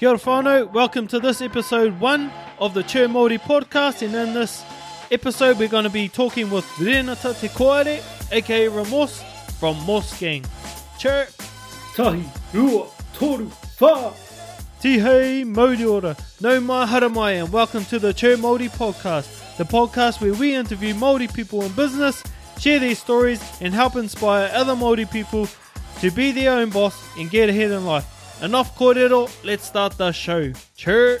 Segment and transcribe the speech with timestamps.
[0.00, 4.00] Kia ora welcome to this episode one of the Chur Māori podcast.
[4.00, 4.64] And in this
[5.10, 8.02] episode, we're going to be talking with Renata Te Koare,
[8.32, 9.22] aka Remorse,
[9.58, 10.42] from Morse Gang.
[10.98, 11.28] Chur,
[11.94, 12.24] Tahi,
[12.54, 14.14] rua, toru, wha.
[14.80, 20.22] tihei, mauri ora, no mai haramai, and welcome to the Chur Māori podcast, the podcast
[20.22, 22.22] where we interview Māori people in business,
[22.58, 25.46] share their stories, and help inspire other Māori people
[26.00, 28.19] to be their own boss and get ahead in life.
[28.42, 30.50] Enough kōrero, let's start the show.
[30.74, 31.18] Chur!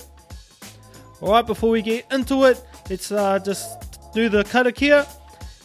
[1.20, 5.06] Alright, before we get into it, let's uh, just do the karakia.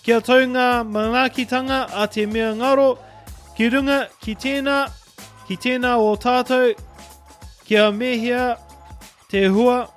[0.04, 2.98] Kia taunga manaakitanga a te mea ngaro,
[3.56, 4.92] ki runga, ki tēnā,
[5.48, 6.76] ki tēnā o tātou,
[7.64, 8.60] kia mehia,
[9.32, 9.88] te hua,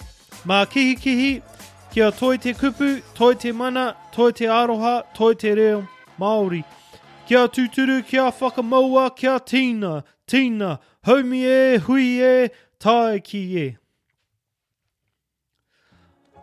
[0.46, 1.42] mā kihi kihi,
[1.90, 5.82] kia toi te kupu, toi te mana, toi te aroha, toi te reo
[6.18, 6.62] Māori.
[7.26, 10.78] Kia tūturu, kia whakamaua, kia tīna, tīna,
[11.08, 13.76] haumi e, hui e, tae ki e.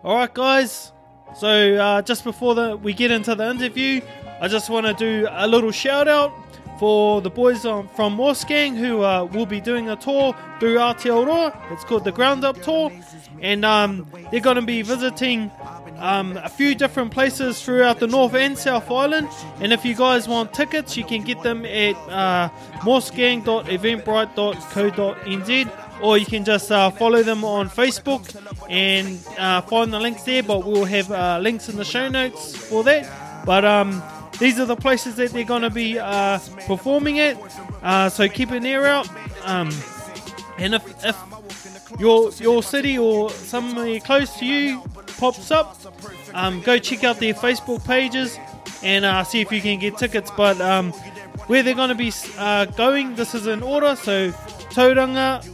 [0.03, 0.91] Alright guys,
[1.39, 4.01] so uh, just before the, we get into the interview,
[4.41, 6.33] I just want to do a little shout out
[6.79, 10.75] for the boys um, from Morse Gang who uh, will be doing a tour through
[10.75, 11.71] Aotearoa.
[11.71, 12.91] It's called the Ground Up Tour,
[13.41, 15.51] and um, they're going to be visiting
[15.97, 19.29] um, a few different places throughout the North and South Island.
[19.59, 26.25] And if you guys want tickets, you can get them at uh, morsegang.eventbrite.co.nz or you
[26.25, 28.35] can just uh, follow them on Facebook
[28.69, 30.43] and uh, find the links there.
[30.43, 33.45] But we'll have uh, links in the show notes for that.
[33.45, 34.01] But um,
[34.39, 37.37] these are the places that they're going to be uh, performing at.
[37.81, 39.07] Uh, so keep an ear out.
[39.43, 39.69] Um,
[40.57, 41.15] and if, if
[41.99, 44.83] your your city or somebody close to you
[45.17, 45.77] pops up,
[46.33, 48.37] um, go check out their Facebook pages
[48.83, 50.31] and uh, see if you can get tickets.
[50.35, 50.91] But um,
[51.47, 53.95] where they're going to be uh, going, this is in order.
[53.95, 54.31] So
[54.71, 55.45] Tauranga,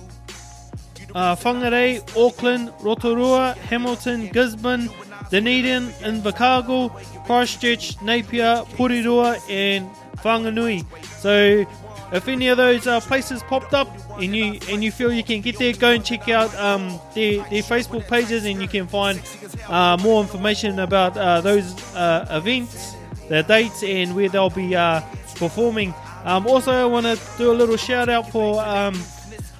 [1.13, 4.89] uh, Whangarei, Auckland, Rotorua, Hamilton, Gisborne,
[5.29, 6.91] Dunedin, Invercargill,
[7.25, 10.85] Christchurch, Napier, Porirua, and Whanganui.
[11.19, 11.65] So
[12.11, 13.87] if any of those uh, places popped up
[14.19, 17.37] and you and you feel you can get there, go and check out um, their,
[17.49, 19.21] their Facebook pages and you can find
[19.67, 22.95] uh, more information about uh, those uh, events,
[23.29, 25.01] the dates, and where they'll be uh,
[25.35, 25.93] performing.
[26.23, 29.01] Um, also, I want to do a little shout out for um,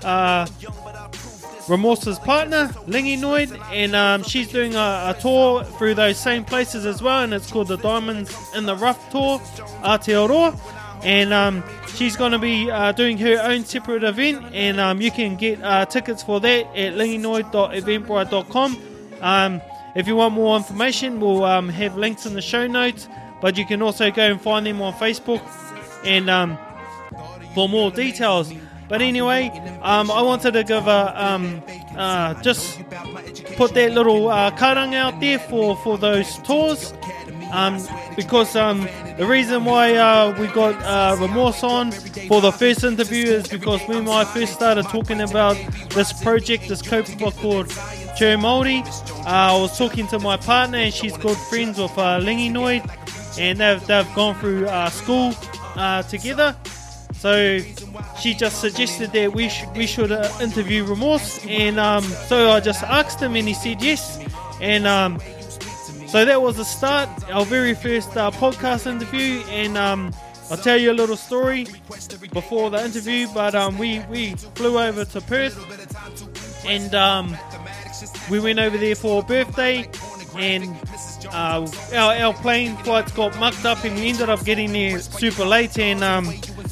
[0.04, 0.46] uh,
[1.68, 6.86] Remorse's partner, Lingy Noid, and um, she's doing a, a tour through those same places
[6.86, 9.40] as well, and it's called the Diamonds in the Rough Tour,
[9.84, 10.81] Aotearoa.
[11.04, 11.64] And um,
[11.96, 15.62] she's going to be uh, doing her own separate event, and um, you can get
[15.64, 18.82] uh, tickets for that at lingynoid.eventbrite.com.
[19.22, 19.62] Um,
[19.96, 23.08] if you want more information, we'll um, have links in the show notes,
[23.42, 25.42] but you can also go and find them on Facebook
[26.06, 26.58] and um,
[27.54, 28.54] for more details.
[28.92, 29.50] But anyway,
[29.84, 31.64] um, I wanted to give a um,
[31.96, 32.78] uh, just
[33.56, 36.94] put that little uh, karang out there for, for those tours.
[37.54, 37.82] Um,
[38.18, 41.92] because um, the reason why uh, we got uh, Remorse on
[42.28, 45.56] for the first interview is because when I first started talking about
[45.92, 47.70] this project, this kaupapa called
[48.18, 48.86] Chur Māori,
[49.26, 52.84] uh, I was talking to my partner and she's good friends with uh, Lingy Noid
[53.40, 55.34] and they've, they've gone through uh, school
[55.78, 56.58] uh, together.
[57.22, 57.60] So
[58.20, 62.60] she just suggested that we, sh- we should uh, interview Remorse and um, so I
[62.60, 64.20] just asked him and he said yes.
[64.60, 65.20] And um,
[66.08, 70.12] so that was the start, our very first uh, podcast interview, and um,
[70.50, 71.68] I'll tell you a little story
[72.34, 73.28] before the interview.
[73.34, 75.56] But um, we we flew over to Perth,
[76.68, 77.38] and um,
[78.30, 79.90] we went over there for a birthday,
[80.36, 80.66] and
[81.32, 85.46] uh, our our plane flights got mucked up, and we ended up getting there super
[85.46, 85.80] late.
[85.80, 86.26] And um,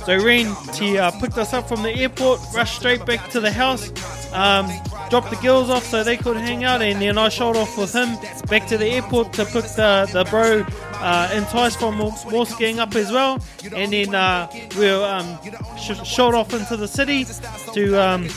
[0.06, 3.52] so Ren he uh, picked us up from the airport, rushed straight back to the
[3.52, 3.92] house.
[4.34, 4.70] Um,
[5.10, 7.94] dropped the girls off so they could hang out, and then I shot off with
[7.94, 8.16] him
[8.48, 10.64] back to the airport to pick the, the bro
[11.02, 13.44] uh, Entice from Morse Gang up as well,
[13.76, 15.38] and then uh, we were um,
[15.78, 17.26] sh- shot off into the city
[17.74, 18.28] to um,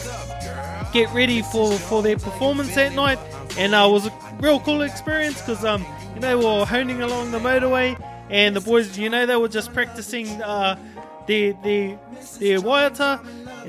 [0.93, 3.19] get ready for, for their performance that night,
[3.59, 5.85] and uh, it was a real cool experience because um,
[6.15, 8.01] you know we were honing along the motorway,
[8.31, 10.79] and the boys, you know, they were just practicing uh,
[11.27, 11.99] their their
[12.39, 13.21] their waiata.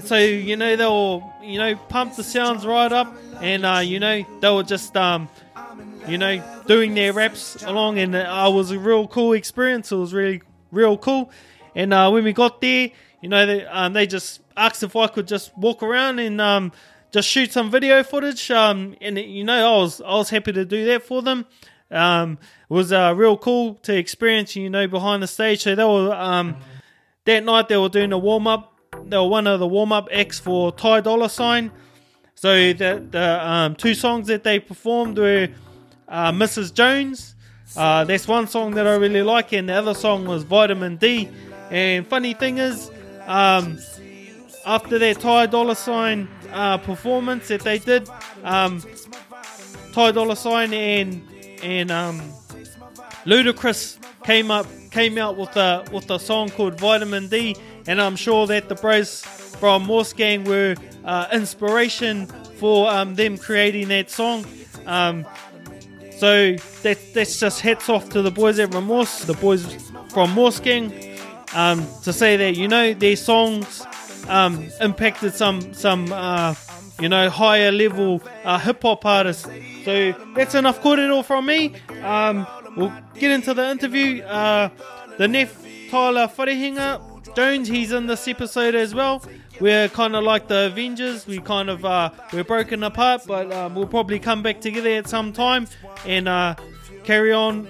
[0.04, 4.24] So you know they'll you know pump the sounds right up, and uh, you know
[4.40, 5.30] they were just um,
[6.08, 9.92] you know doing their raps along, and uh, was a real cool experience.
[9.92, 10.42] It was really
[10.72, 11.32] real cool,
[11.76, 12.90] and uh, when we got there,
[13.22, 16.72] you know they um, they just asked if I could just walk around and um,
[17.12, 20.66] just shoot some video footage, um, and you know I was I was happy to
[20.66, 21.46] do that for them.
[21.92, 22.40] Um,
[22.70, 25.62] it was uh, real cool to experience, you know, behind the stage.
[25.62, 26.56] So they were um,
[27.26, 28.78] that night they were doing a warm up.
[29.06, 31.72] They were one of the warm up acts for Ty Dolla Sign.
[32.36, 35.50] So the the um, two songs that they performed were
[36.08, 36.74] uh, Mrs.
[36.74, 37.36] Jones.
[37.76, 41.30] Uh, that's one song that I really like, and the other song was Vitamin D.
[41.72, 42.92] And funny thing is,
[43.26, 43.80] um,
[44.66, 48.08] after that Ty Dolla Sign uh, performance that they did,
[48.44, 48.84] um,
[49.94, 51.22] Ty Dolla Sign and
[51.64, 52.20] and um,
[53.26, 57.56] Ludacris came up came out with a with a song called Vitamin D,
[57.88, 62.28] and I'm sure that the bros from Morse Gang were uh, inspiration
[62.60, 64.46] for um, them creating that song.
[64.86, 65.26] Um,
[66.18, 69.66] so that, that's just hats off to the boys at Remorse, the boys
[70.10, 70.94] from Morse Gang,
[71.56, 73.84] um, to say that you know their songs
[74.28, 76.54] um, impacted some some uh,
[77.00, 79.48] you know higher level uh, hip hop artists.
[79.86, 81.74] So that's enough kōrero from me.
[82.76, 84.24] We'll get into the interview.
[84.24, 84.70] Uh,
[85.18, 89.24] the Neff Tyler Wharehinga Jones, he's in this episode as well.
[89.60, 91.26] We're kind of like the Avengers.
[91.26, 95.08] We kind of uh, we're broken apart, but um, we'll probably come back together at
[95.08, 95.68] some time
[96.06, 96.56] and uh,
[97.04, 97.68] carry on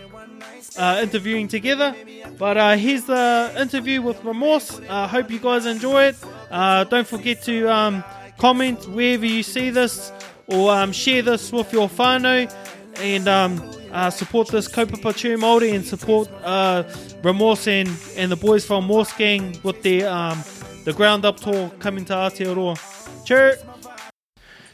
[0.78, 1.96] uh, interviewing together.
[2.38, 4.80] But uh, here's the interview with Remorse.
[4.82, 6.16] I uh, hope you guys enjoy it.
[6.50, 8.04] Uh, don't forget to um,
[8.38, 10.12] comment wherever you see this
[10.48, 12.54] or um, share this with your whānau
[12.98, 16.84] and um, uh, support this kaupapa tū Māori and support uh,
[17.22, 20.44] Remorse and, and the boys from Morse Gang with their um,
[20.84, 22.76] the ground up tour coming to Aotearoa.
[23.24, 23.58] Cheer!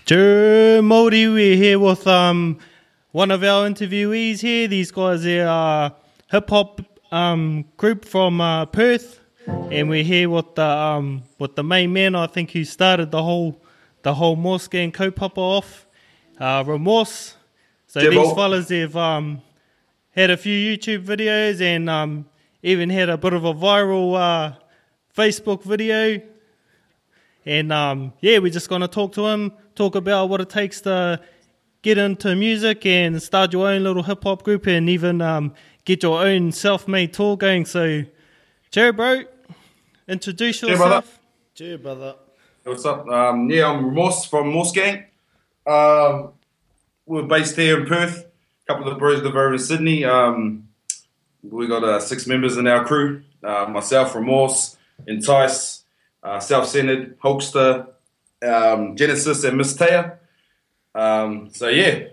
[0.05, 2.57] Chur Māori, we're here with um,
[3.11, 4.67] one of our interviewees here.
[4.67, 5.89] These guys are uh,
[6.31, 6.81] hip hop
[7.11, 9.19] um, group from uh, Perth,
[9.69, 12.15] and we're here with the um, with the main man.
[12.15, 13.61] I think who started the whole
[14.01, 15.85] the whole Gang kaupapa off,
[16.39, 17.35] uh, Remorse.
[17.89, 19.41] So Yeah, these well- fellas have um,
[20.11, 22.25] had a few YouTube videos and um,
[22.61, 24.53] even had a bit of a viral uh,
[25.17, 26.21] Facebook video.
[27.47, 30.81] And um, yeah, we're just going to talk to him, talk about what it takes
[30.81, 31.19] to
[31.81, 36.03] get into music and start your own little hip hop group and even um, get
[36.03, 37.65] your own self made tour going.
[37.65, 38.03] So,
[38.69, 39.23] Jerry, bro,
[40.07, 40.69] introduce yourself.
[40.69, 40.95] Cheer, brother.
[40.95, 41.19] yourself.
[41.55, 42.15] Cheer, brother.
[42.65, 43.07] What's up?
[43.07, 45.05] Um, yeah, I'm Remorse from Morse Gang.
[45.65, 46.33] Um,
[47.09, 48.25] we're based here in Perth.
[48.25, 50.05] A couple of the bros live over in Sydney.
[50.05, 50.69] Um,
[51.41, 53.23] we got uh, six members in our crew.
[53.43, 54.77] Uh, myself, Remorse,
[55.07, 55.83] Entice,
[56.21, 57.87] uh, Self-Centered, Hulkster,
[58.45, 60.17] um, Genesis, and Miss Taya.
[60.93, 62.09] Um, so yeah,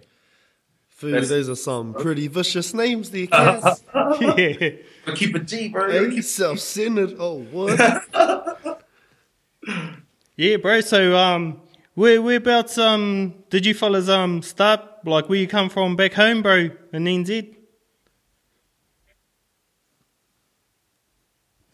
[0.89, 3.83] Food, That's- those are some pretty vicious names there, Cass.
[3.95, 4.71] yeah.
[5.07, 5.91] we keep it G, bro.
[6.11, 7.17] hey, self-centered.
[7.19, 8.83] Oh, what?
[10.39, 10.83] Yeah, bro.
[10.83, 11.63] So, um,
[11.97, 14.81] where whereabouts um did you fellas um start?
[15.05, 17.55] Like, where you come from back home, bro, in NZ?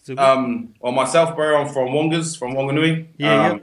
[0.03, 3.09] So, Um, well, myself, bro, I'm from Wongas, from Wanganui.
[3.19, 3.61] Yeah, um,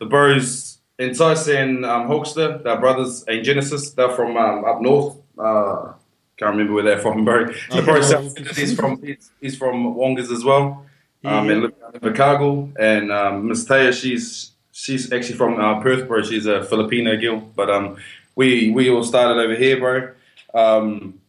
[0.00, 5.16] The bros, Entice and um, Hulkster, they're brothers, in Genesis, they're from um, up north.
[5.38, 5.92] Uh,
[6.36, 7.46] can't remember where they're from, bro.
[7.46, 10.84] The bro, self, he's from he's, he's from Wongas as well.
[11.24, 11.52] Um, Yeah.
[11.52, 12.70] and live in Chicago.
[12.78, 16.22] And um, Miss Taya, she's she's actually from uh, Perth, bro.
[16.22, 17.96] She's a Filipino girl, but um,
[18.34, 20.10] we we all started over here, bro.
[20.54, 21.20] Um,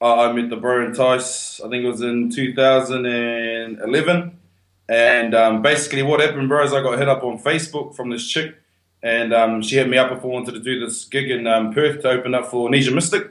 [0.00, 4.38] I I met the bro Entice, I think it was in 2011.
[4.86, 8.28] And um, basically, what happened, bro, is I got hit up on Facebook from this
[8.28, 8.54] chick.
[9.02, 11.72] And um, she hit me up if I wanted to do this gig in um,
[11.74, 13.30] Perth to open up for Nesian Mystik.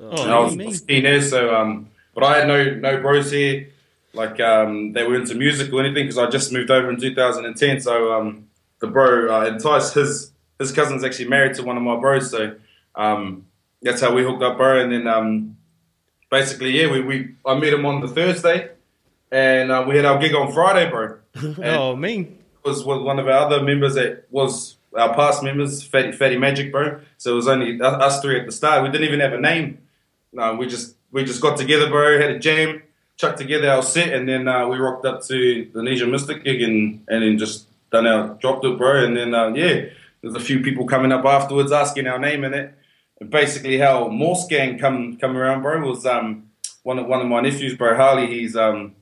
[0.00, 0.72] oh, And I was me.
[0.72, 3.68] 16 there, so um, but I had no no bros here,
[4.12, 7.80] like um, they were into music or anything because I just moved over in 2010.
[7.80, 8.43] So um,
[8.84, 12.54] the bro uh, enticed his his cousin's actually married to one of my bros, so
[12.94, 13.46] um,
[13.82, 14.80] that's how we hooked up, bro.
[14.80, 15.56] And then um,
[16.30, 18.70] basically, yeah, we, we I met him on the Thursday,
[19.30, 21.18] and uh, we had our gig on Friday, bro.
[21.34, 22.28] And oh, me.
[22.64, 26.70] was, was one of our other members that was our past members, Fatty, Fatty Magic,
[26.70, 27.00] bro.
[27.18, 28.84] So it was only us three at the start.
[28.84, 29.78] We didn't even have a name.
[30.32, 32.20] No, we just we just got together, bro.
[32.20, 32.82] Had a jam,
[33.16, 36.62] chucked together our set, and then uh, we rocked up to the Nesian Mystik gig,
[36.62, 39.04] and and then just done our dropped it, bro.
[39.04, 39.86] And then uh, yeah,
[40.20, 42.74] there's a few people coming up afterwards asking our name in it.
[43.20, 46.50] And basically, how Morse Gang come come around, bro, was um
[46.82, 48.26] one of one of my nephews, bro, Harley.
[48.26, 48.96] He's um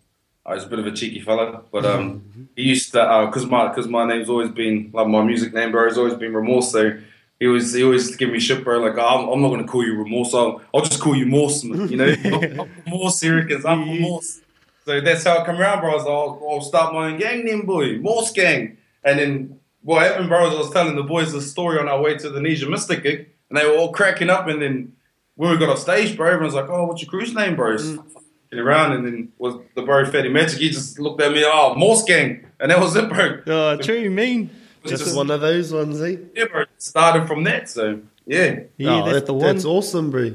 [0.45, 3.69] Oh, he's a bit of a cheeky fella, but um, he used to because my
[3.69, 5.85] because my name's always been like my music name, bro.
[5.87, 6.73] Has always been Remorse.
[6.73, 6.99] So
[7.39, 8.81] he was he always give me shit, bro.
[8.81, 10.35] Like oh, I'm, I'm not gonna call you Remorse.
[10.35, 12.07] I'll, I'll just call you Morse, you know.
[12.25, 13.65] I'm Morse, Ericans.
[13.65, 14.41] I'm Remorse.
[14.85, 15.93] So that's how it come around, bro.
[15.93, 18.79] I was like, I'll, I'll start my own gang then, boy, Morse gang.
[19.05, 20.47] And then what happened, bro?
[20.49, 23.03] Is I was telling the boys the story on our way to the Nesian Mystik
[23.03, 24.47] gig, and they were all cracking up.
[24.49, 24.93] And then
[25.37, 28.59] when we got off stage, bro, everyone's like, "Oh, what's your cruise name, bro?" Fucking
[28.59, 30.59] Around and then was the bro Fatty Magic.
[30.59, 33.41] He just looked at me, oh, Morse gang, and that was it, bro.
[33.47, 34.51] Oh, true, mean.
[34.85, 36.17] It was Just one of those ones, eh?
[36.35, 36.65] yeah, bro.
[36.77, 37.71] started from that.
[37.71, 39.47] So yeah, Yeah, Oh, that's that- the one.
[39.47, 40.33] That's awesome, bro.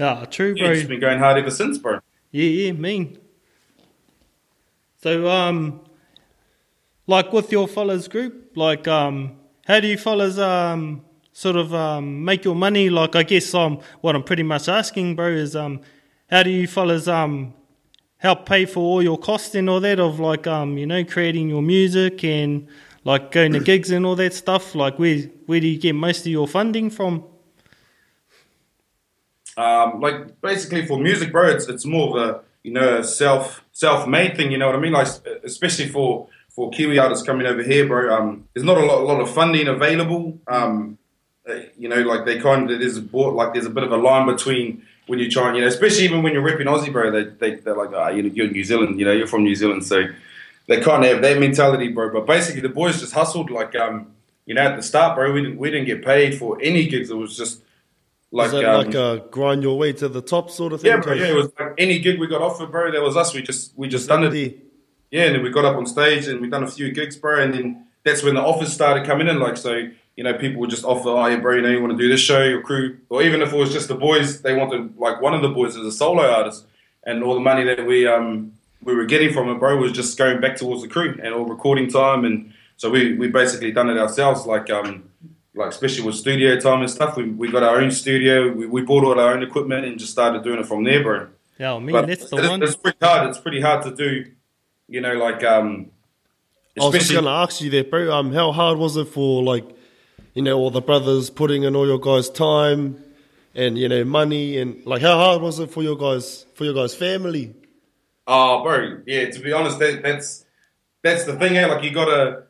[0.00, 0.72] Ah, true, yeah, bro.
[0.74, 1.98] it's been going hard ever since, bro.
[2.30, 3.18] Yeah, yeah, mean.
[5.02, 5.80] So, um,
[7.08, 9.32] like with your fellas group, like, um,
[9.66, 12.88] how do you fellas, um, sort of, um, make your money?
[12.88, 15.80] Like, I guess, um, what I'm pretty much asking, bro, is, um,
[16.30, 17.54] how do you fellas, um,
[18.18, 21.48] help pay for all your costs and all that of like, um, you know, creating
[21.48, 22.68] your music and
[23.04, 24.76] like going to gigs and all that stuff?
[24.76, 27.24] Like, where, where do you get most of your funding from?
[29.58, 34.06] um, like basically for music, bro, it's it's more of a you know self self
[34.06, 34.52] made thing.
[34.52, 34.92] You know what I mean?
[34.92, 35.08] Like
[35.42, 38.12] especially for for Kiwi artists coming over here, bro.
[38.12, 40.36] Um, there's not a lot a lot of funding available.
[40.48, 40.98] Um,
[41.48, 43.92] uh, you know, like they kind of there's a bought like there's a bit of
[43.92, 46.92] a line between when you try and you know, especially even when you're ripping Aussie,
[46.92, 47.12] bro.
[47.12, 48.98] They they they're like, ah, you're, you're New Zealand.
[48.98, 50.02] You know, you're from New Zealand, so
[50.66, 52.12] they can't have that mentality, bro.
[52.12, 54.14] But basically, the boys just hustled like um.
[54.46, 57.10] You know, at the start, bro, we didn't we didn't get paid for any gigs.
[57.10, 57.62] It was just
[58.32, 60.90] like um, like a grind your way to the top sort of thing?
[60.90, 61.12] yeah, bro.
[61.12, 62.90] Yeah, it was like any gig we got offered, bro.
[62.90, 63.34] That was us.
[63.34, 64.67] We just we just done it.
[65.10, 67.42] Yeah, and then we got up on stage and we done a few gigs, bro.
[67.42, 69.38] And then that's when the offers started coming in.
[69.38, 71.92] Like so, you know, people would just offer, oh, yeah, bro, you know, you want
[71.92, 74.54] to do this show, your crew, or even if it was just the boys, they
[74.54, 76.66] wanted like one of the boys as a solo artist,
[77.04, 80.16] and all the money that we um we were getting from it, bro, was just
[80.18, 83.88] going back towards the crew and all recording time, and so we we basically done
[83.88, 85.08] it ourselves, like um
[85.54, 87.16] like especially with studio time and stuff.
[87.16, 90.12] We, we got our own studio, we, we bought all our own equipment and just
[90.12, 91.28] started doing it from there, bro.
[91.58, 92.62] Yeah, I mean, But that's the it one.
[92.62, 93.28] It's pretty hard.
[93.28, 94.30] It's pretty hard to do.
[94.88, 95.90] You know, like um,
[96.80, 98.12] I was just gonna ask you that, bro.
[98.12, 99.64] Um, how hard was it for like,
[100.34, 103.02] you know, all the brothers putting in all your guys' time
[103.54, 106.74] and you know money and like how hard was it for your guys for your
[106.74, 107.54] guys' family?
[108.28, 109.00] oh, bro.
[109.06, 110.44] Yeah, to be honest, that, that's
[111.02, 111.56] that's the thing.
[111.56, 111.66] Eh?
[111.66, 112.44] Like you gotta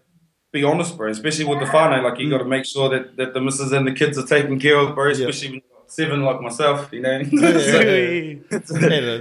[0.53, 1.11] be honest, bro.
[1.11, 3.93] Especially with the whānau, like you gotta make sure that, that the missus and the
[3.93, 5.11] kids are taken care of, bro.
[5.11, 7.23] Especially got seven like myself, you know.
[7.31, 8.41] So- Hey,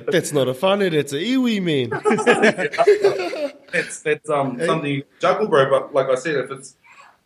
[0.08, 1.90] that's not a funny, that's a iwi man.
[3.72, 5.70] that's that's um something you juggle, bro.
[5.70, 6.76] But like I said, if it's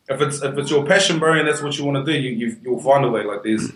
[0.09, 2.31] if it's if it's your passion, bro, and that's what you want to do, you,
[2.31, 3.23] you you'll find a way.
[3.23, 3.69] Like there's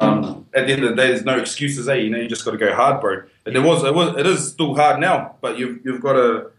[0.00, 1.94] um at the end of the day, there's no excuses, eh?
[1.94, 3.22] You know, you just got to go hard, bro.
[3.46, 6.50] And there was it was it is still hard now, but you've you've got to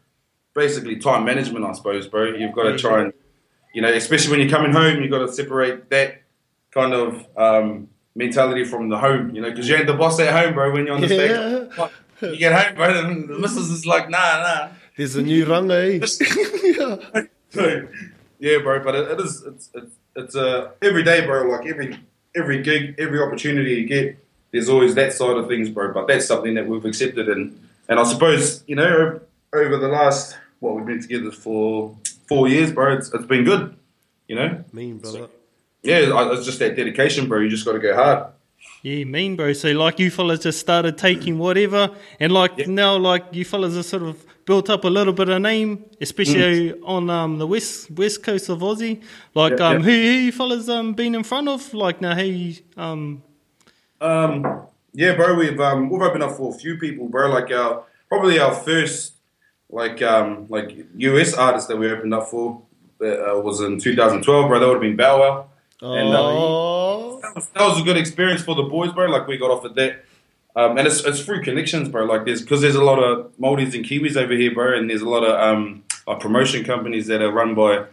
[0.54, 2.26] basically time management, I suppose, bro.
[2.26, 3.14] You've got to try and
[3.74, 6.22] you know, especially when you're coming home, you've got to separate that
[6.72, 10.34] kind of um mentality from the home, you know, because you ain't the boss at
[10.34, 10.72] home, bro.
[10.72, 11.68] When you're on the Yeah.
[11.70, 14.68] stage, you get home, bro, and the missus is like, nah, nah.
[14.98, 17.26] There's a new ranga, eh?
[17.54, 17.86] So,
[18.40, 21.44] yeah, bro, but it, it is it's it's, it's uh, every day, bro.
[21.50, 22.00] Like every
[22.34, 24.18] every gig, every opportunity you get,
[24.52, 25.92] there's always that side of things, bro.
[25.94, 29.20] But that's something that we've accepted, and and I suppose you know
[29.54, 31.98] over the last what we've been together for
[32.30, 32.94] four years, bro.
[32.96, 33.76] It's, it's been good,
[34.30, 34.64] you know.
[34.72, 35.28] mean, brother.
[35.84, 37.40] Yeah, it's just that dedication, bro.
[37.40, 38.28] You just got to go hard.
[38.84, 39.54] Yeah, mean, bro.
[39.54, 42.66] So, like, you fellas just started taking whatever, and like Yeah.
[42.68, 46.74] now, like you fellas have sort of built up a little bit of name, especially
[46.84, 49.02] on um, the west west coast of Aussie.
[49.36, 49.80] Like, Yeah, um, yeah.
[49.86, 51.74] who who you fellas um been in front of?
[51.74, 53.24] Like, now, who um,
[54.00, 57.30] Um, yeah, bro, we've um, we've opened up for a few people, bro.
[57.30, 59.14] Like our probably our first
[59.70, 62.62] like um, like US artist that we opened up for
[63.02, 64.60] uh, was in 2012, bro.
[64.60, 65.46] That would have been Bow Wow.
[65.82, 69.08] And, uh, Oh, That was, that was a good experience for the boys, bro.
[69.08, 70.06] Like we got offered that,
[70.56, 72.06] um, and it's it's through connections, bro.
[72.06, 75.02] Like there's because there's a lot of Maldives and Kiwis over here, bro, and there's
[75.02, 77.86] a lot of um, uh, promotion companies that are run by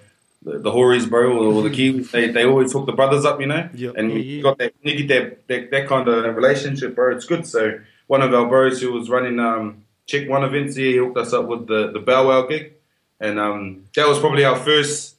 [0.42, 2.10] the, the bro, or, or the Kiwis.
[2.10, 3.68] They they always hook the brothers up, you know.
[3.74, 3.92] Yeah.
[3.96, 4.42] And you yeah.
[4.42, 7.14] got that you get that, that that kind of relationship, bro.
[7.14, 7.46] It's good.
[7.46, 11.16] So one of our bros who was running um check one events here, he hooked
[11.18, 12.74] us up with the the Bow Wow gig,
[13.20, 15.16] and um that was probably our first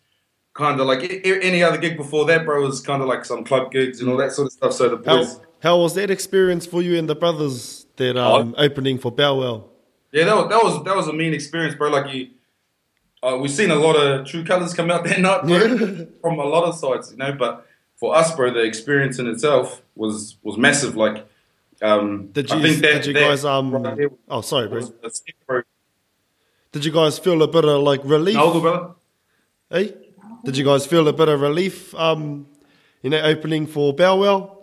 [0.59, 3.71] kind of like any other gig before that, bro, was kind of like some club
[3.71, 4.73] gigs and all that sort of stuff.
[4.73, 8.53] So the boys, how, how was that experience for you and the brothers that um,
[8.57, 9.65] opening for Bow Wow?
[10.11, 11.89] yeah, that was that was that was a mean experience, bro.
[11.89, 12.27] Like you,
[13.23, 16.45] uh, we've seen a lot of true colors come out that night, bro, from a
[16.45, 17.31] lot of sides, you know.
[17.31, 20.95] But for us, bro, the experience in itself was was massive.
[20.95, 21.25] Like,
[21.81, 23.71] um, Did I you, think that, did you that guys um?
[23.71, 24.77] right there Oh, sorry, bro.
[24.79, 25.61] was a step, bro.
[26.71, 28.35] Did you guys feel a bit of like relief?
[28.35, 28.93] No, brother.
[29.71, 29.93] Hey,
[30.43, 31.93] did you guys feel a bit of relief?
[31.96, 32.48] Um,
[33.01, 34.58] you know, opening for Wow.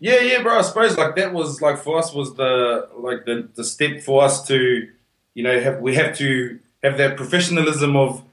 [0.00, 0.58] Yeah, yeah, bro.
[0.58, 4.24] I suppose like that was like for us was the like the, the step for
[4.24, 4.88] us to,
[5.34, 8.24] you know, have we have to have that professionalism of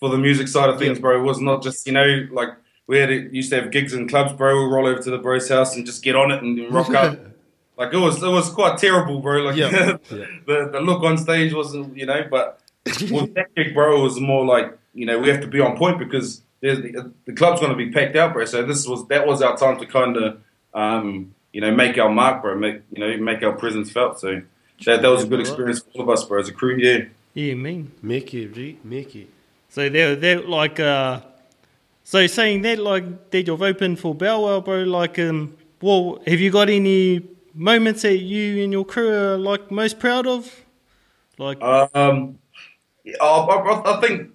[0.00, 1.20] for the music side of things, bro.
[1.20, 2.50] It was not just you know like
[2.86, 4.64] we had used to have gigs in clubs, bro.
[4.64, 7.18] We roll over to the bro's house and just get on it and rock out.
[7.76, 9.42] Like it was it was quite terrible, bro.
[9.42, 9.70] Like Yeah,
[10.10, 10.24] yeah.
[10.46, 12.60] the the look on stage wasn't, you know, but
[13.10, 15.98] with that bro, it was more like you know we have to be on point
[15.98, 18.44] because the, the club's going to be packed out, bro.
[18.44, 20.40] So this was that was our time to kind of
[20.74, 22.56] um, you know make our mark, bro.
[22.56, 24.20] Make you know make our presence felt.
[24.20, 24.42] So
[24.84, 26.76] that that was a good experience for all of us, bro, as a crew.
[26.76, 27.04] Yeah.
[27.34, 27.92] Yeah, mean.
[28.02, 29.28] Make it, G, make it.
[29.68, 31.20] So they're they're like uh,
[32.02, 34.82] so saying that like that you've opened for Bow Wow, bro.
[34.82, 37.22] Like um, well, have you got any
[37.54, 40.64] moments that you and your crew are like most proud of?
[41.38, 42.32] Like Um, yeah,
[43.20, 44.30] I, I, I think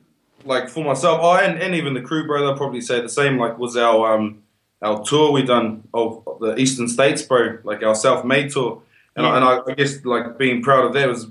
[0.46, 3.38] like for myself, I and, and even the crew, bro, they'll probably say the same.
[3.38, 4.44] Like was our um
[4.82, 8.82] our tour we done of the Eastern States, bro, like our self-made tour,
[9.16, 11.28] and, I, and I, I guess like being proud of that was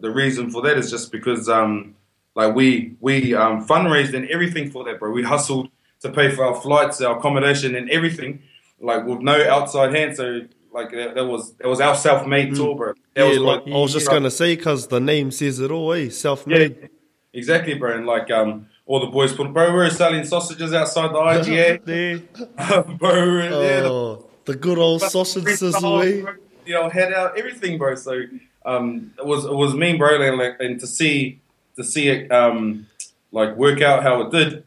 [0.00, 1.94] the reason for that is just because um
[2.34, 5.10] like we we um fundraised and everything for that, bro.
[5.10, 5.68] We hustled
[6.00, 8.42] to pay for our flights, our accommodation, and everything,
[8.80, 10.16] like with no outside hand.
[10.16, 12.92] So like that, that was that was our self-made tour, bro.
[13.14, 14.12] That Yeah, was like, I was just yeah.
[14.12, 16.08] gonna say because the name says it all, eh?
[16.10, 16.76] Self-made.
[16.80, 16.86] Yeah,
[17.32, 17.96] exactly, bro.
[17.96, 21.84] And like um, all the boys put, bro, we were selling sausages outside the IGA,
[21.84, 22.18] there,
[22.98, 23.24] bro.
[23.24, 26.22] we there, the Oh, the good old sausage sizzle, eh?
[26.66, 27.94] You know, head out, everything, bro.
[27.94, 28.22] So
[28.64, 30.20] um, it was it was mean, bro.
[30.20, 31.40] And, like, and to see
[31.76, 32.86] to see it um,
[33.32, 34.64] like work out how it did,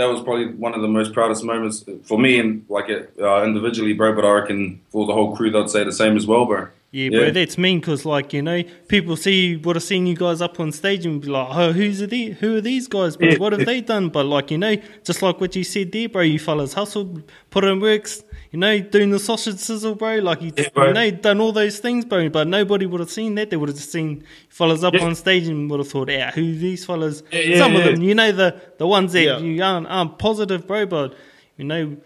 [0.00, 3.44] that was probably one of the most proudest moments for me and like it, uh,
[3.44, 4.14] individually, bro.
[4.14, 6.68] But I reckon for the whole crew, they'd say the same as well, bro.
[6.90, 7.20] yeah, bro.
[7.26, 7.30] Yeah.
[7.30, 10.72] That's mean because like you know people see would have seen you guys up on
[10.72, 12.38] stage and be like, oh, who's are these?
[12.38, 13.16] Who are these guys?
[13.16, 13.28] Bro?
[13.28, 13.38] Yeah.
[13.38, 14.08] What have they done?
[14.08, 16.22] But like you know, just like what you said there, bro.
[16.22, 18.22] You fellas hustled, put in works.
[18.52, 20.16] You know, doing the sausage sizzle, bro.
[20.16, 20.88] Like you, Yeah, bro.
[20.88, 22.28] you know, done all those things, bro.
[22.30, 23.50] But nobody would have seen that.
[23.50, 25.04] They would have just seen fellas up Yeah.
[25.04, 28.14] on stage and would have thought, "Yeah, who these fellas?" Yeah, Some of them, you
[28.14, 30.84] know, the the ones that you aren't, aren't positive, bro.
[30.86, 31.14] But
[31.58, 31.96] you know,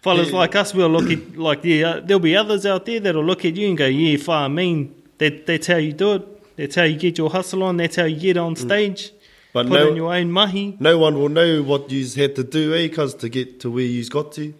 [0.00, 3.44] fellas like us will look at like yeah, there'll be others out there that'll look
[3.44, 6.56] at you and go, "Yeah, far mean." That that's how you do it.
[6.56, 7.76] That's how you get your hustle on.
[7.76, 9.10] That's how you get on stage.
[9.10, 9.12] Mm.
[9.52, 10.76] But Put no- in your own mahi.
[10.80, 12.86] No one will know what you had to do, eh?
[12.88, 14.54] Because to get to where you've got to,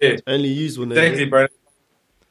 [0.00, 0.16] Yeah.
[0.26, 0.92] only you when.
[0.92, 1.46] Exactly, bro.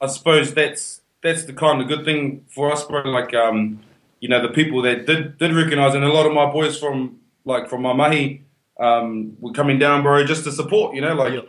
[0.01, 3.01] I suppose that's that's the kind of good thing for us, bro.
[3.01, 3.79] Like, um,
[4.19, 7.19] you know, the people that did did recognize, and a lot of my boys from
[7.45, 8.43] like from my mahi
[8.79, 10.95] um, were coming down, bro, just to support.
[10.95, 11.45] You know, like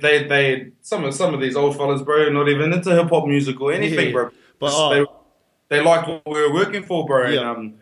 [0.00, 3.26] they they some of some of these old fellas, bro, not even into hip hop
[3.26, 4.12] music or anything, Yeah.
[4.12, 4.30] bro.
[4.58, 5.06] But, uh, they
[5.68, 7.26] they liked what we were working for, bro.
[7.26, 7.74] And, um,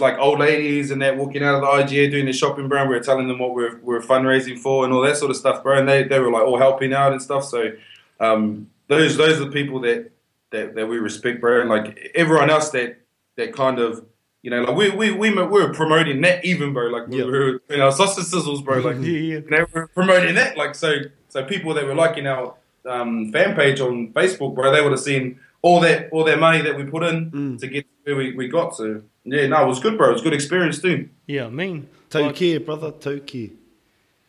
[0.00, 2.80] like old ladies and that walking out of the IGA doing the shopping, bro.
[2.80, 5.36] and We were telling them what we're, we're fundraising for and all that sort of
[5.36, 5.78] stuff, bro.
[5.78, 7.44] And they, they were like all helping out and stuff.
[7.44, 7.72] So
[8.20, 10.10] um, those those are the people that,
[10.50, 11.60] that, that we respect, bro.
[11.60, 12.98] And like everyone else that
[13.36, 14.04] that kind of
[14.42, 16.86] you know like we we we, we were promoting that even, bro.
[16.88, 17.24] Like we Yeah.
[17.24, 18.78] were you know sausage sizzles, bro.
[18.78, 19.34] Like Yeah, yeah.
[19.38, 20.56] you know, we're promoting that.
[20.56, 20.96] Like so
[21.28, 22.54] so people that were liking our
[22.86, 26.60] um, fan page on Facebook, bro, they would have seen all that all that money
[26.62, 27.58] that we put in Mm.
[27.60, 28.76] to get where we, we got.
[28.76, 30.10] So yeah, no, it was good, bro.
[30.10, 31.08] It was a good experience too.
[31.26, 32.92] Yeah, I mean, Take like- care, brother.
[32.92, 33.48] Take care.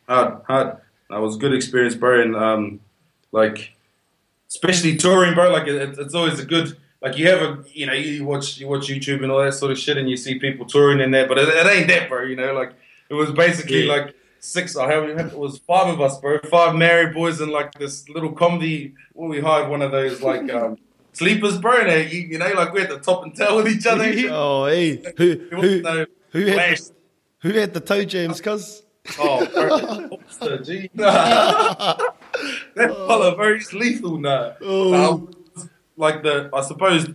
[0.08, 0.76] Hard, hard.
[1.10, 2.20] That was a good experience, bro.
[2.22, 2.80] And um,
[3.32, 3.72] like,
[4.48, 5.50] especially touring, bro.
[5.50, 6.76] Like, it, it's always a good.
[7.02, 9.70] Like, you have a, you know, you watch you watch YouTube and all that sort
[9.70, 12.22] of shit, and you see people touring in there, but it, it ain't that, bro.
[12.24, 12.72] You know, like
[13.08, 13.92] it was basically Yeah.
[13.94, 14.76] like six.
[14.76, 16.38] I have it was five of us, bro.
[16.50, 18.94] Five married boys in like this little comedy.
[19.14, 20.78] Well, we hired one of those like um,
[21.16, 21.78] sleepers, bro.
[21.80, 24.04] And uh, you, you know, like we had the top and tail with each other.
[24.30, 26.90] Oh, hey, who There who no who had the,
[27.40, 28.40] who had the toe jams?
[28.40, 28.82] Cuz
[29.18, 30.08] Oh, bro.
[30.18, 30.90] Monster, G.
[30.94, 31.98] that
[32.74, 34.54] fella, bro, he's lethal now.
[34.60, 34.94] Oh.
[34.94, 35.30] Um,
[35.96, 37.08] like the, I suppose,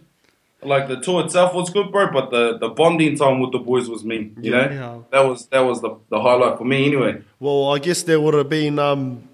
[0.63, 2.11] like the tour itself was good, bro.
[2.11, 4.31] But the, the bonding time with the boys was me.
[4.41, 4.97] You know, Yeah.
[5.11, 7.21] that was that was the, the highlight for me anyway.
[7.39, 9.27] well, I guess there would have been um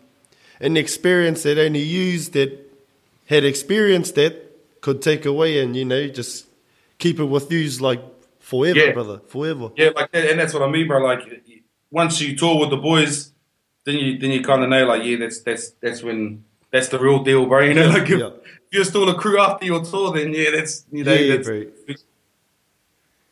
[0.59, 2.51] an experience that only used that
[3.27, 4.46] had experienced that
[4.81, 6.45] could take away and you know just
[6.97, 8.01] keep it with yous like
[8.39, 8.91] forever, Yeah.
[8.93, 9.71] brother, forever.
[9.75, 10.99] Yeah, like that, and that's what I mean, bro.
[11.03, 11.21] Like
[11.91, 13.31] once you tour with the boys,
[13.85, 16.99] then you then you kind of know, like, yeah, that's that's that's when that's the
[16.99, 17.61] real deal, bro.
[17.63, 18.27] You know, like if, Yeah.
[18.27, 21.47] if you're still a crew after your tour, then yeah, that's you know, Yeah, that's,
[21.47, 21.63] bro.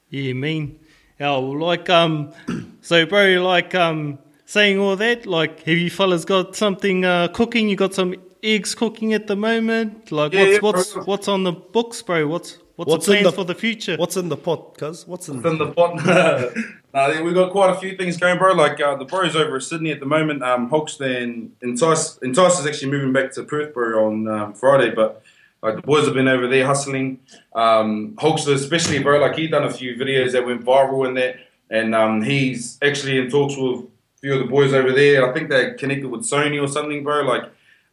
[0.10, 0.79] Yeah, mean.
[1.19, 2.34] Yeah, well, like um,
[2.81, 7.69] so bro, like um, saying all that, like, have you fellas got something uh, cooking?
[7.69, 10.12] You got some eggs cooking at the moment?
[10.12, 11.03] Like, Yeah, what's yeah, what's bro.
[11.03, 12.27] what's on the books, bro?
[12.27, 13.95] What's what's, What's the in plans the- for the future?
[13.97, 15.08] What's in the pot, cuz?
[15.08, 15.95] What's in It's in the pot.
[16.93, 18.53] nah, yeah, we got quite a few things going, bro.
[18.53, 20.43] Like uh, the bros over in Sydney at the moment.
[20.43, 22.17] Um, Hulkster and Entice.
[22.21, 24.91] Entice is actually moving back to Perth, bro, on um, Friday.
[24.91, 25.23] But
[25.63, 27.19] like the boys have been over there hustling.
[27.55, 29.19] Um, Hulkster especially, bro.
[29.19, 31.38] Like he done a few videos that went viral and that,
[31.69, 33.88] and um, he's actually in talks with a
[34.21, 35.29] few of the boys over there.
[35.29, 37.21] I think they're connected with Sony or something, bro.
[37.23, 37.43] Like,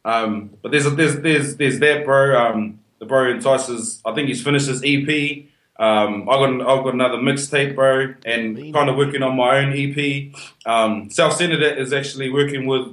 [0.05, 2.37] um, but there's there's there's there's that, bro.
[2.37, 4.01] Um, the bro Entice's.
[4.05, 5.45] I think he's finished his EP.
[5.79, 9.73] Um, I got I've got another mixtape, bro, and kind of working on my own
[9.73, 10.33] EP.
[10.65, 12.87] Um, Self Centered is actually working with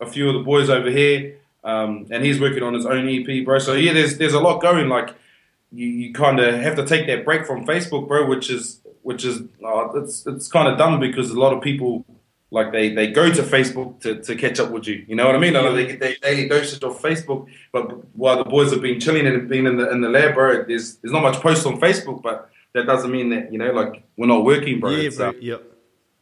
[0.00, 3.44] a few of the boys over here, um, and he's working on his own EP,
[3.44, 3.58] bro.
[3.58, 4.88] So yeah, there's there's a lot going.
[4.88, 5.14] Like
[5.72, 9.24] you, you kind of have to take that break from Facebook, bro, which is which
[9.24, 12.04] is uh, it's it's kind of dumb because a lot of people
[12.50, 15.04] like they, they go to Facebook to, to catch up with you.
[15.08, 15.54] You know what I mean?
[15.54, 17.84] Like, they get their daily dosage of Facebook, but
[18.16, 20.96] while the boys have been chilling and been in the in the lab, bro, there's
[20.96, 24.26] there's not much posts on Facebook, but that doesn't mean that you know like we're
[24.26, 24.90] not working, bro.
[24.90, 25.28] yeah, bro.
[25.28, 25.56] uh, Yeah.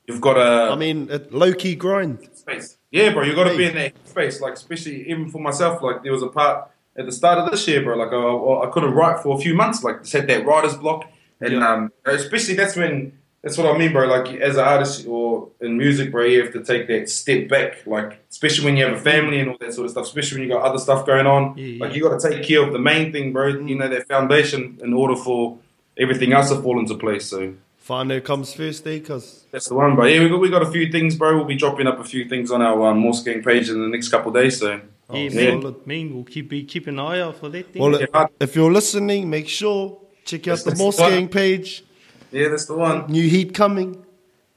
[0.06, 2.28] you've got a I mean, low key grind.
[2.34, 2.76] space.
[2.90, 4.40] Yeah, bro, you got to be in that space.
[4.40, 7.66] Like, especially even for myself, like there was a part at the start of this
[7.68, 7.96] year, bro.
[7.96, 9.84] Like, I, I couldn't write for a few months.
[9.84, 11.04] Like, just had that writer's block,
[11.40, 11.68] and Yeah.
[11.72, 13.12] um, especially that's when
[13.42, 14.06] that's what I mean, bro.
[14.06, 17.86] Like, as an artist or in music, bro, you have to take that step back.
[17.86, 20.04] Like, especially when you have a family and all that sort of stuff.
[20.06, 21.56] Especially when you got other stuff going on.
[21.56, 21.84] Yeah, yeah.
[21.84, 23.48] Like, you got to take care of the main thing, bro.
[23.48, 25.58] You know that foundation in order for
[25.96, 27.26] everything else to fall into place.
[27.26, 27.54] So.
[27.88, 28.98] Whānau comes first, eh?
[29.00, 30.04] Cause That's the one, bro.
[30.04, 31.36] Yeah, we got, we got a few things, bro.
[31.36, 33.88] We'll be dropping up a few things on our um, Morse Gang page in the
[33.88, 34.58] next couple of days.
[34.58, 35.54] So, Oh, yeah, yeah.
[35.54, 37.72] mean, mean, we'll keep be keep an eye out for that.
[37.72, 37.80] Then.
[37.82, 38.26] well, Yeah.
[38.40, 40.98] if you're listening, make sure check out That's- the that's Morse.
[40.98, 41.82] Gang page.
[42.30, 43.06] Yeah, that's the one.
[43.10, 44.04] New heat coming.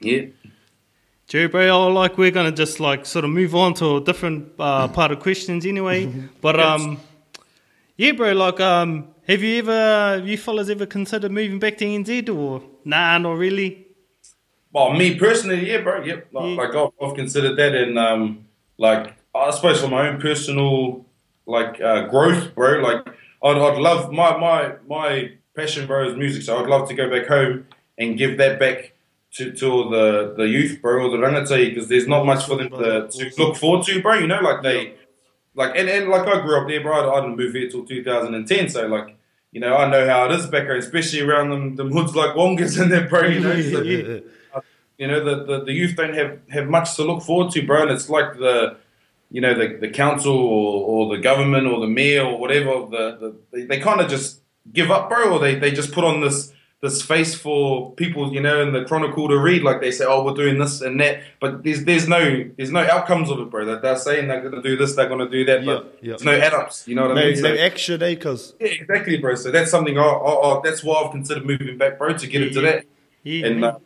[0.00, 0.26] Yeah.
[1.28, 4.52] Jerry, bro, I like we're gonna just like sort of move on to a different
[4.58, 6.12] uh, part of questions anyway.
[6.40, 7.00] But um,
[7.96, 11.84] yeah, bro, like um, have you ever, have you fellas ever considered moving back to
[11.84, 13.86] NZ or nah, not really?
[14.72, 16.02] Well, me personally, yeah, bro.
[16.02, 16.28] Yep.
[16.32, 16.56] Like, Yeah.
[16.62, 18.46] like I've, I've considered that, and um,
[18.78, 21.06] like I suppose for my own personal
[21.46, 22.80] like uh, growth, bro.
[22.80, 23.06] Like
[23.42, 26.42] I'd, I'd love my my my passion, bro, is music.
[26.42, 27.66] So I'd love to go back home
[27.98, 28.92] and give that back
[29.34, 32.70] to to the the youth, bro, or the rangatahi, because there's not much for them
[32.70, 34.14] to, to look forward to, bro.
[34.14, 34.94] You know, like they
[35.54, 37.12] like and, and like I grew up there, bro.
[37.12, 39.16] I, didn't move here till 2010, so like.
[39.54, 42.30] You know, I know how it is back home, especially around them, them hoods like
[42.34, 43.26] Wongas and that, bro.
[43.26, 44.60] You know, so- Yeah.
[44.96, 47.82] you know the, the, the youth don't have, have much to look forward to bro
[47.82, 48.76] and it's like the
[49.30, 53.04] you know the, the council or, or the government or the mayor or whatever the,
[53.20, 54.41] the they, they kind of just
[54.72, 58.40] give up bro or they, they just put on this this face for people you
[58.40, 61.20] know in the chronicle to read like they say oh we're doing this and that
[61.40, 64.54] but there's there's no there's no outcomes of it bro that they're saying they're going
[64.54, 66.10] to do this they're going to do that but yeah.
[66.10, 68.14] there's no add ups you know what No, I mean no So- action, eh?
[68.16, 71.78] Cause yeah, exactly bro so that's something I, I, I, that's why I've considered moving
[71.78, 72.70] back bro to get Yeah, into yeah.
[72.72, 72.84] that
[73.22, 73.78] Yeah, and uh,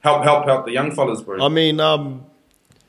[0.00, 2.24] help help out the young fellas bro I mean, um,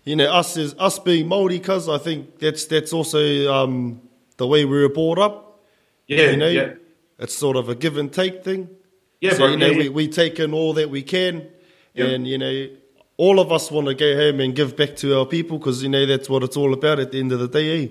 [0.03, 3.99] you know, us as us being Maori, cause I think that's that's also um,
[4.37, 5.59] the way we were brought up.
[6.07, 6.73] yeah you know, yeah
[7.19, 8.69] it's sort of a give and take thing.
[9.21, 9.47] Yeah, so bro.
[9.47, 9.89] you know, yeah, we, yeah.
[9.89, 11.47] we take in all that we can,
[11.93, 12.05] Yeah.
[12.07, 12.67] and you know,
[13.17, 15.89] all of us want to go home and give back to our people because you
[15.89, 17.83] know that's what it's all about at the end of the day.
[17.85, 17.87] Eh?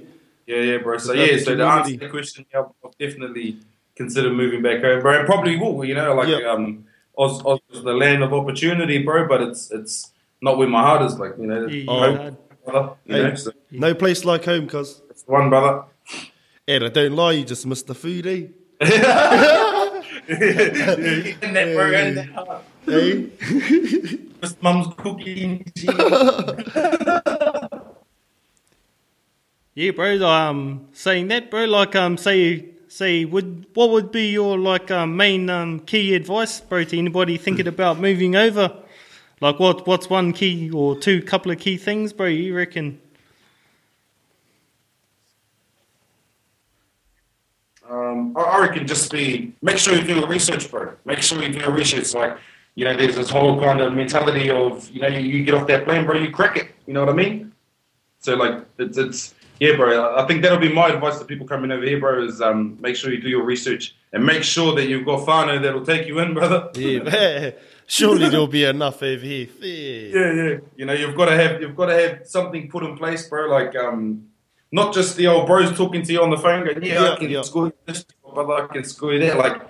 [0.47, 0.99] Yeah, yeah, bro.
[0.99, 1.97] So yeah, the so to answer community.
[1.97, 3.57] the question, yeah, I'll definitely
[3.97, 5.19] consider moving back home, bro.
[5.21, 6.51] And probably will, you know, like Yeah.
[6.51, 6.85] um,
[7.17, 9.27] Oz, Oz is the land of opportunity, bro.
[9.27, 12.91] But it's it's not where my heart is, like you know, Yeah, home, brother.
[13.07, 13.23] You Hey.
[13.23, 15.85] know, so No place like home, cause it's one, brother.
[16.69, 18.43] and I don't lie, you just missed the food, eh?
[18.81, 20.03] That,
[21.75, 22.65] bro, in heart.
[22.87, 23.31] hey?
[24.43, 25.65] Miss Mum's cooking.
[29.75, 30.25] Yeah, bro.
[30.25, 31.65] Um, saying that, bro.
[31.65, 36.61] Like, um, say, say, would what would be your like um, main um, key advice,
[36.61, 38.73] bro, to anybody thinking about moving over?
[39.41, 42.27] Like, what what's one key or two couple of key things, bro?
[42.27, 43.01] You reckon?
[47.91, 50.93] Um, I- I reckon just be make sure you do your research, bro.
[51.05, 52.15] Make sure you do your research.
[52.15, 52.39] Like
[52.77, 55.67] you know, there's this whole kind of mentality of you know, you, you get off
[55.69, 56.69] that plane, bro, you crack it.
[56.87, 57.53] You know what I mean?
[58.21, 60.17] So like, it's, it's yeah, bro.
[60.17, 62.25] I- think that'll be my advice to people coming over here, bro.
[62.25, 65.61] Is um, make sure you do your research and make sure that you've got whānau
[65.63, 66.71] that'll take you in, brother.
[66.75, 67.51] Yeah,
[67.87, 69.47] surely there'll be enough over here.
[69.47, 69.69] Fair.
[69.69, 70.59] Yeah, yeah.
[70.77, 73.47] You know, you've got to have you've got to have something put in place, bro.
[73.49, 74.27] Like um,
[74.75, 77.17] not just the old bros talking to you on the phone, going, "Yeah, Yeah, I
[77.17, 77.43] can yeah.
[77.43, 78.55] score this, brother.
[78.55, 79.63] I can score that." Like,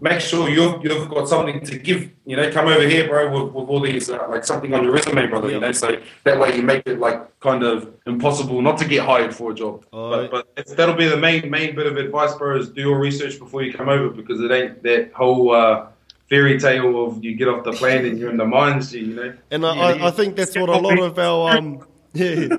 [0.00, 2.10] make sure you've you've got something to give.
[2.24, 4.92] You know, come over here, bro, with, with all these uh, like something on your
[4.92, 5.50] resume, brother.
[5.50, 9.04] You know, so that way you make it like kind of impossible not to get
[9.04, 9.84] hired for a job.
[9.92, 10.30] Alright.
[10.30, 12.56] But but it's, that'll be the main main bit of advice, bro.
[12.56, 15.54] Is do your research before you come over because it ain't that whole.
[15.54, 15.88] Uh,
[16.28, 19.32] Fairy tale of you get off the plane and you're in the mines, you know.
[19.52, 22.56] And I, Yeah, I, I think that's what a lot of our um, yeah,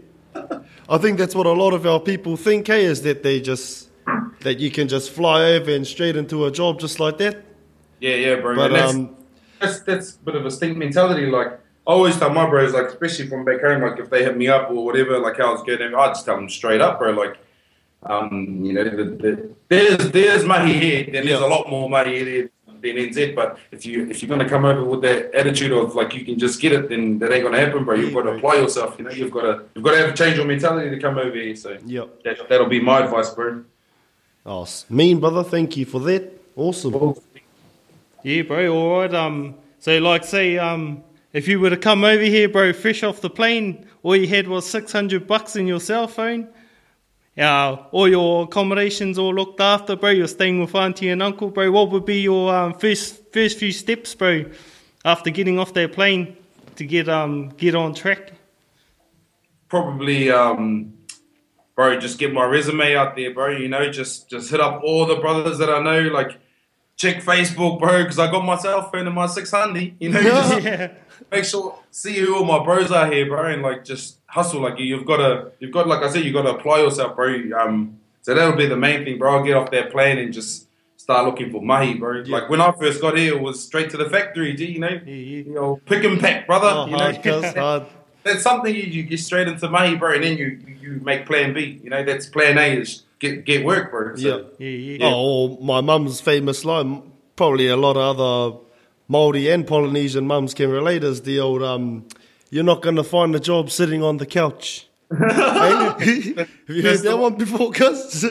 [0.89, 3.89] I think that's what a lot of our people think, hey, is that they just
[4.41, 7.43] that you can just fly over and straight into a job just like that.
[8.00, 8.56] Yeah, yeah, bro.
[8.56, 9.15] But that's, um,
[9.60, 11.26] that's that's a bit of a stink mentality.
[11.26, 14.38] Like I always tell my bros, like especially from back home, like if they hit
[14.38, 17.12] me up or whatever, like how it's going, I just tell them straight up, bro.
[17.12, 17.38] Like,
[18.04, 22.23] um, you know, the, the, there's there's money here, then there's a lot more money
[22.23, 22.50] there
[22.93, 23.36] be NZ.
[23.36, 26.38] But if you if you're gonna come over with that attitude of like you can
[26.39, 27.95] just get it, then that ain't gonna happen, bro.
[27.95, 28.95] You've got to apply yourself.
[28.97, 31.17] You know, you've got to you've got to have a change your mentality to come
[31.17, 31.56] over here.
[31.56, 32.23] So Yep.
[32.23, 33.63] that, that'll be my advice, bro.
[34.45, 36.32] Oh, s- mean brother, thank you for that.
[36.56, 37.15] Awesome.
[38.23, 38.73] Yeah, bro.
[38.76, 39.13] All right.
[39.13, 39.56] Um.
[39.80, 43.30] So, like, say, um, if you were to come over here, bro, fresh off the
[43.30, 46.47] plane, all you had was six hundred bucks in your cell phone.
[47.38, 50.10] Uh, all your accommodations all looked after, bro.
[50.10, 51.71] You're staying with auntie and uncle, bro.
[51.71, 54.45] What would be your um, first first few steps, bro,
[55.06, 56.36] after getting off that plane
[56.78, 58.34] to get um get on track?
[59.69, 60.93] probably um
[61.76, 65.06] bro just get my resume out there bro you know just just hit up all
[65.06, 66.39] the brothers that i know like
[66.95, 70.63] check facebook bro because i got my cell phone and my 600 you know just
[70.63, 70.93] Yeah.
[71.32, 74.80] Make sure see who all my bros are here bro and like just hustle like
[74.80, 77.28] you've got to you've got like i said you've got to apply yourself bro
[77.60, 80.68] um so that'll be the main thing bro i'll get off that plane and just
[80.98, 83.98] start looking for mahi bro like when i first got here it was straight to
[83.98, 85.44] the factory G, you know Yeah, yeah.
[85.44, 87.88] you know pick and pack brother Oh, you know hard,
[88.28, 91.54] that's something you, you get straight into money, bro, and then you, you make plan
[91.54, 91.80] B.
[91.84, 94.16] You know, that's plan A is get get work, bro.
[94.16, 94.22] So,
[94.60, 94.68] Yeah.
[94.68, 95.12] Yeah, yeah.
[95.14, 98.58] Oh, my mum's famous line, probably a lot of other
[99.08, 102.06] Maori and Polynesian mums can relate, is the old, um,
[102.50, 104.88] you're not going to find a job sitting on the couch.
[105.17, 106.34] Hey?
[106.36, 108.26] Have you heard that one before, cuz?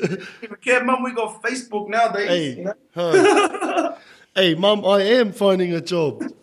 [0.64, 2.28] Yeah, mum, we got Facebook nowadays.
[2.28, 2.74] hey, You know?
[2.94, 3.96] huh.
[4.34, 6.22] hey, mum, I am finding a job.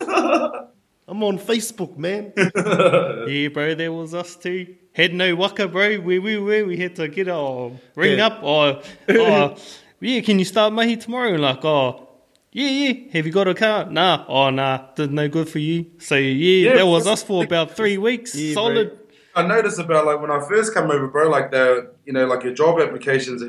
[1.06, 2.32] I'm on Facebook, man.
[2.36, 4.74] Yeah, bro, there was us too.
[4.92, 5.96] Had no waka, bro.
[5.98, 8.26] Where we were, we had to get our ring Yeah.
[8.26, 9.56] up or, or,
[10.00, 11.36] yeah, can you start mahi tomorrow?
[11.36, 12.03] Like, oh,
[12.54, 13.12] yeah, yeah.
[13.12, 13.90] Have you got a car?
[13.90, 14.24] Nah.
[14.28, 14.86] Oh, nah.
[14.96, 15.86] That's no good for you.
[15.98, 18.34] So, yeah, Yeah, that was us for about three weeks.
[18.34, 18.98] Yeah, Solid.
[19.36, 21.28] I noticed about like when I first come over, bro.
[21.28, 23.48] Like the you know like your job applications, uh,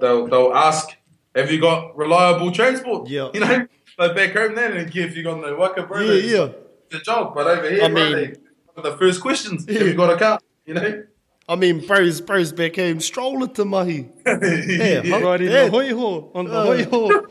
[0.00, 0.90] they'll they'll ask,
[1.34, 3.08] have you got reliable transport?
[3.08, 3.30] Yeah.
[3.32, 3.66] You know,
[3.98, 6.02] like back home then, and if you got no waka, bro.
[6.02, 6.48] Yeah, yeah.
[6.90, 8.36] The job, but over here, I bro, mean-
[8.76, 10.38] they, the first questions, have you got a car?
[10.66, 11.04] You know.
[11.48, 14.10] I mean, bros, bros back home, stroller to mahi.
[14.26, 15.20] Yeah, huh?
[15.26, 15.64] Right in Yeah.
[15.64, 16.64] the hoi ho, on the Uh.
[16.66, 17.26] hoi ho.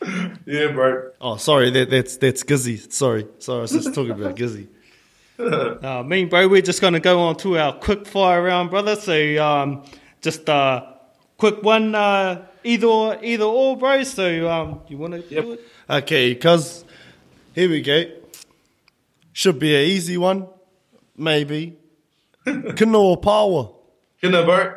[0.46, 1.10] Yeah, bro.
[1.20, 2.92] Oh, sorry, that, that's that's Gizzy.
[2.92, 4.68] Sorry, sorry, I was just talking about Gizzy.
[5.38, 8.96] Uh, me bro, we're just going to go on to our quick fire round, brother.
[8.96, 9.84] So, um,
[10.22, 10.82] just uh,
[11.36, 14.02] quick one, uh, either either or, bro.
[14.04, 15.44] So, um, you want to Yep.
[15.44, 15.60] do it?
[15.90, 16.86] Okay, cuz
[17.54, 18.04] here we go.
[19.34, 20.46] Should be an easy one,
[21.18, 21.76] maybe.
[22.46, 23.74] Kanoa power.
[24.22, 24.72] Know, bro.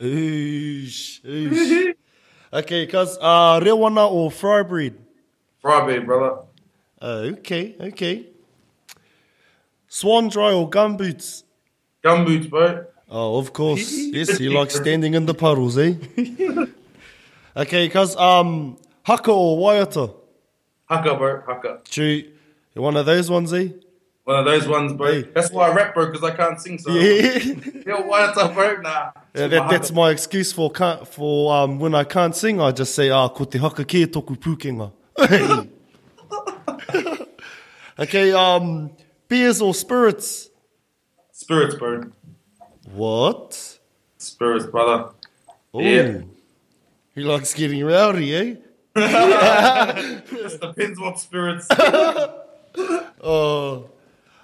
[0.00, 1.94] Oosh, oosh.
[2.52, 4.94] Okay, cuz uh, rewana or fry bread.
[5.60, 6.44] Friday, brother.
[7.00, 8.26] Uh, okay, okay.
[9.90, 11.44] Swanndri or gumboots.
[12.04, 12.86] Gumboots, bro.
[13.10, 13.92] Oh, of course.
[14.12, 15.94] yes, he likes standing in the puddles, eh?
[17.56, 20.14] okay, cuz um, haka or waiata.
[20.86, 21.42] Haka, bro.
[21.46, 21.80] Haka.
[21.84, 22.24] True.
[22.74, 23.68] One of those ones, eh?
[24.28, 25.22] One of those ones, bro.
[25.22, 26.78] That's why I rap, bro, because I can't sing.
[26.78, 27.38] So, Yeah.
[27.86, 28.76] Yo, what's up, bro?
[28.82, 29.12] Nah.
[29.34, 32.60] Yeah, that, that's my excuse for can't, for um, when I can't sing.
[32.60, 34.92] I just say, "Ah, ko te haka kia toku pūkenga."
[37.98, 38.90] okay, um,
[39.28, 40.50] beers or spirits?
[41.32, 42.10] Spirits, bro.
[42.92, 43.78] What?
[44.18, 45.08] Spirits, brother.
[45.72, 46.20] Oh, Yeah.
[47.14, 48.56] he likes getting rowdy, eh?
[50.30, 51.66] Just depends what spirits.
[53.24, 53.88] Oh,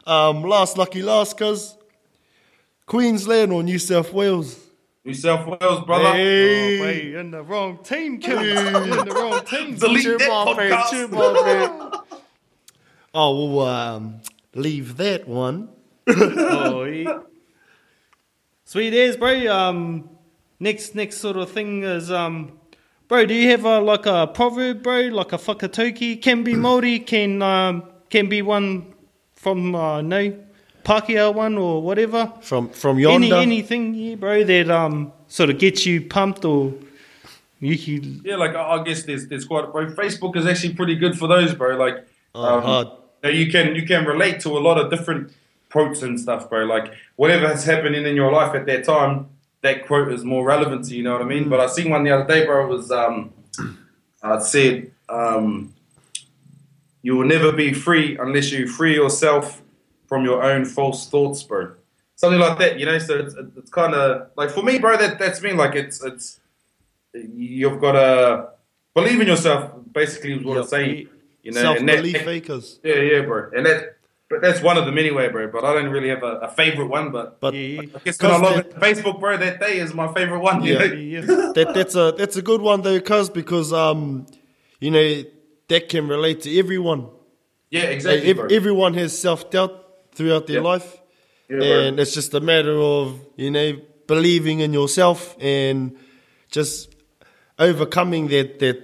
[0.07, 1.77] um, last lucky last, cuz
[2.87, 4.61] Queensland or New South Wales?
[5.05, 6.13] New South Wales, brother.
[6.13, 6.79] Hey.
[6.79, 8.39] Oh, wait, you're in the wrong team, kid.
[8.39, 9.75] In the wrong team.
[9.79, 10.91] Delete Cheer that my podcast.
[10.91, 12.21] cheer my friend.
[13.13, 14.21] Oh, well, um,
[14.55, 15.69] leave that one.
[16.09, 17.21] Oh, yeah.
[18.65, 19.47] Sweet as, bro.
[19.47, 20.09] Um,
[20.59, 22.59] next, next sort of thing is, um,
[23.07, 26.21] bro, do you have a like a proverb, bro, like a whakataukī?
[26.21, 28.94] Can be Maori, can um, can be one
[29.45, 30.35] from uh, no
[30.85, 32.33] Pākehā one or whatever.
[32.41, 33.37] From from Any yonder.
[33.37, 36.73] anything, yeah, bro, that um sort of gets you pumped or
[37.61, 38.23] you can.
[38.25, 39.87] Yeah, like I I guess there's there's quite bro.
[40.03, 41.77] Facebook is actually pretty good for those, bro.
[41.77, 42.89] Like, hard.
[43.23, 45.33] now you can you can relate to a lot of different
[45.71, 46.65] quotes and stuff, bro.
[46.65, 49.29] Like whatever has happening in your life at that time,
[49.63, 50.99] that quote is more relevant to you.
[50.99, 51.49] You know what I mean?
[51.49, 52.65] But I seen one the other day, bro.
[52.65, 53.33] It was um,
[54.25, 55.75] it said um,
[57.05, 59.63] you will never be free unless you free yourself
[60.09, 61.63] from your own false thoughts, bro.
[62.17, 62.99] Something like that, you know.
[62.99, 64.97] So it's, it's kind of like for me, bro.
[64.97, 65.53] That that's me.
[65.53, 66.41] Like it's it's
[67.13, 68.49] you've got to
[68.95, 69.73] believe in yourself.
[69.93, 70.63] Basically, is what Yep.
[70.65, 71.09] I'm saying.
[71.43, 72.81] You know, Self and that- belief acres.
[72.83, 73.51] yeah, yeah, bro.
[73.55, 73.97] And that,
[74.31, 75.49] but that's one of them anyway, bro.
[75.49, 77.13] But I don't really have a, a favorite one.
[77.13, 80.09] But But Yeah, I guess when I log that- Facebook, bro, that day is my
[80.15, 80.63] favorite one.
[80.65, 80.85] Yeah.
[80.85, 81.21] yeah.
[81.21, 84.27] that that's a that's a good one though, cuz because um,
[84.81, 85.23] you know,
[85.69, 87.09] that can relate to everyone.
[87.71, 88.31] Yeah, Like, exactly.
[88.31, 89.73] ev- everyone has self doubt
[90.15, 90.63] throughout their Yeah.
[90.73, 90.97] life,
[91.51, 91.81] Yeah, bro.
[91.81, 95.97] and it's just a matter of you know believing in yourself and
[96.51, 96.95] just
[97.59, 98.79] overcoming that that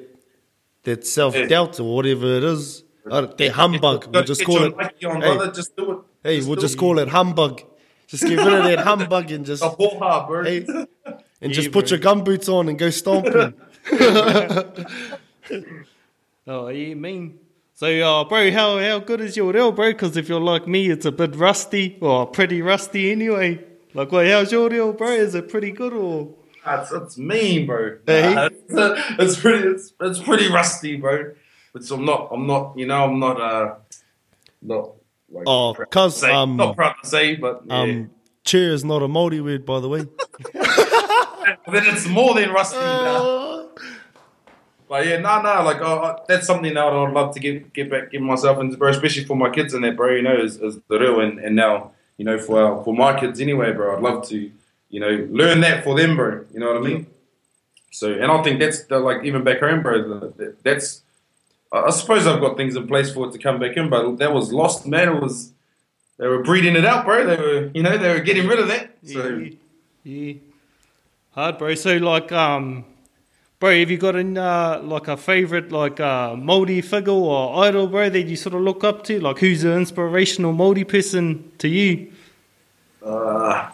[0.85, 2.85] that self doubt or whatever it is.
[3.11, 4.07] Uh, that humbug.
[4.13, 4.75] We'll just call it.
[4.75, 5.53] On, Hey, brother.
[5.53, 5.99] Just do it.
[6.23, 6.79] hey, Just we'll just it.
[6.79, 7.63] call it humbug.
[8.09, 10.45] Just get rid of that humbug and just a hard, bro.
[10.45, 10.89] hey, and
[11.41, 11.97] Yeah, just put bro.
[11.97, 13.55] your gumboots on and go stomping.
[16.47, 17.39] Oh, you mean.
[17.75, 19.91] So, uh, bro, how how good is your reo, bro?
[19.93, 23.65] Because if you're like me, it's a bit rusty, or pretty rusty anyway.
[23.95, 24.27] Like, what?
[24.27, 25.09] How's your reo, bro?
[25.11, 26.35] Is it pretty good, or?
[26.65, 27.97] That's, that's mean, bro.
[28.07, 28.35] Hey.
[28.35, 28.63] Nah, it's,
[29.19, 29.67] it's pretty.
[29.69, 31.33] It's, it's pretty rusty, bro.
[31.73, 32.29] But so I'm not.
[32.33, 32.77] I'm not.
[32.77, 33.41] You know, I'm not.
[33.41, 33.75] Uh,
[34.61, 34.91] not.
[35.33, 37.81] Like, Oh, 'cause, say- um, not proud to say, but yeah.
[37.83, 38.11] Um,
[38.45, 40.01] chair is not a Māori word, by the way.
[40.53, 43.50] then it's more than rusty now.
[44.91, 48.11] But yeah, no, no, like uh, that's something that I'd love to get get back,
[48.11, 48.91] get myself into, bro.
[48.91, 50.11] Especially for my kids and that, bro.
[50.17, 53.19] You know, is, is the reo and, and now, you know, for our, for my
[53.19, 53.97] kids anyway, bro.
[53.97, 54.51] I'd love to,
[54.89, 56.45] you know, learn that for them, bro.
[56.53, 57.07] You know what I mean?
[57.93, 60.33] So, and I think that's the, like even back home, bro.
[60.65, 61.03] That's
[61.73, 64.17] I I suppose I've got things in place for it to come back in, but
[64.17, 65.09] that was lost, man.
[65.09, 65.53] It was
[66.19, 67.25] they were breeding it out, bro.
[67.25, 68.91] They were, you know, they were getting rid of that.
[69.05, 69.29] So.
[69.29, 69.51] Yeah,
[70.03, 70.35] yeah.
[71.31, 71.77] Hard, bro.
[71.77, 72.85] So, like, um,
[73.61, 77.87] bro, have you got an, uh, like a favorite, like, uh, Māori figure or idol,
[77.87, 79.21] bro, that you sort of look up to?
[79.21, 82.11] Like, who's an inspirational Māori person to you?
[83.05, 83.71] Uh,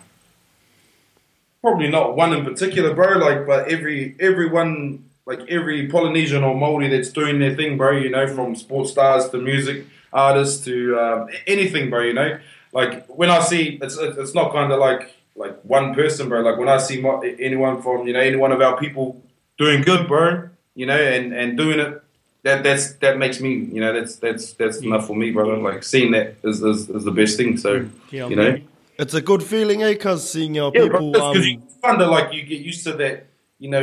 [1.62, 3.18] probably not one in particular, bro.
[3.18, 7.92] Like, but every everyone, like every Polynesian or Maori that's doing their thing, bro.
[7.92, 12.02] You know, from sports stars to music artists to um, anything, bro.
[12.02, 12.38] You know,
[12.72, 16.42] like when I see it's it's not kind of like like one person, bro.
[16.42, 17.04] Like when I see
[17.40, 19.20] anyone from you know any one of our people
[19.58, 20.48] doing good, bro.
[20.74, 22.02] You know, and and doing it.
[22.42, 25.82] That, that's that makes me you know that's that's that's enough for me brother like
[25.82, 28.68] seeing that is, is, is the best thing so Yeah, you know man.
[29.00, 29.94] it's a good feeling, eh?
[29.96, 32.92] Cause seeing our yeah, people, because um, you kind of like you get used to
[32.92, 33.26] that,
[33.58, 33.80] you know,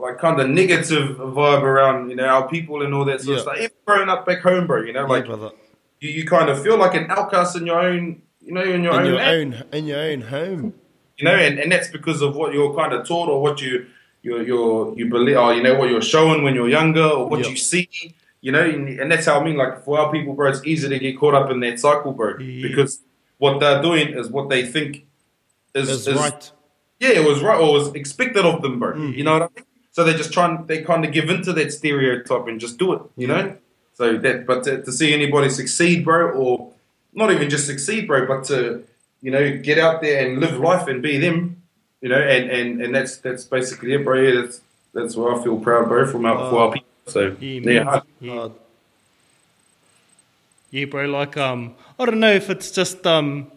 [0.00, 3.42] like kind of negative vibe around, you know, our people and all that sort of
[3.42, 3.56] stuff.
[3.58, 5.50] Even growing up back home, bro, you know, like brother,
[5.98, 8.92] you, you kind of feel like an outcast in your own, you know, in your
[8.92, 10.74] in own, your land, own, in your own home.
[11.18, 13.86] you know, and, and that's because of what you're kind of taught or what you
[14.24, 17.40] you you you believe, or you know, what you're shown when you're younger or what
[17.40, 17.50] Yeah.
[17.50, 17.88] you see.
[18.40, 18.60] You know,
[19.00, 19.56] and, that's how I mean.
[19.56, 22.38] Like for our people, bro, it's easy to get caught up in that cycle, bro,
[22.38, 22.68] Yeah.
[22.68, 23.00] because
[23.38, 24.90] what they're doing is what they think
[25.74, 26.50] is, Is right.
[27.00, 28.92] yeah, it was right or was expected of them, bro.
[28.92, 29.16] Mm.
[29.16, 29.64] You know what I mean?
[29.92, 32.92] So they just try and they kind of give into that stereotype and just do
[32.94, 33.56] it, you know?
[33.94, 36.72] So that, but to, to see anybody succeed, bro, or
[37.14, 38.82] not even just succeed, bro, but to,
[39.22, 41.62] you know, get out there and live life and be them,
[42.04, 44.20] you know, and, and, and that's that's basically it, bro.
[44.20, 44.60] Yeah, that's
[44.92, 46.88] that's where I feel proud, bro, from our, for our people.
[47.06, 48.00] So Yeah, yeah.
[48.20, 48.40] Yeah.
[48.40, 48.48] Uh,
[50.70, 51.06] Yeah, bro.
[51.06, 53.50] Like, um, I don't know if it's just, um,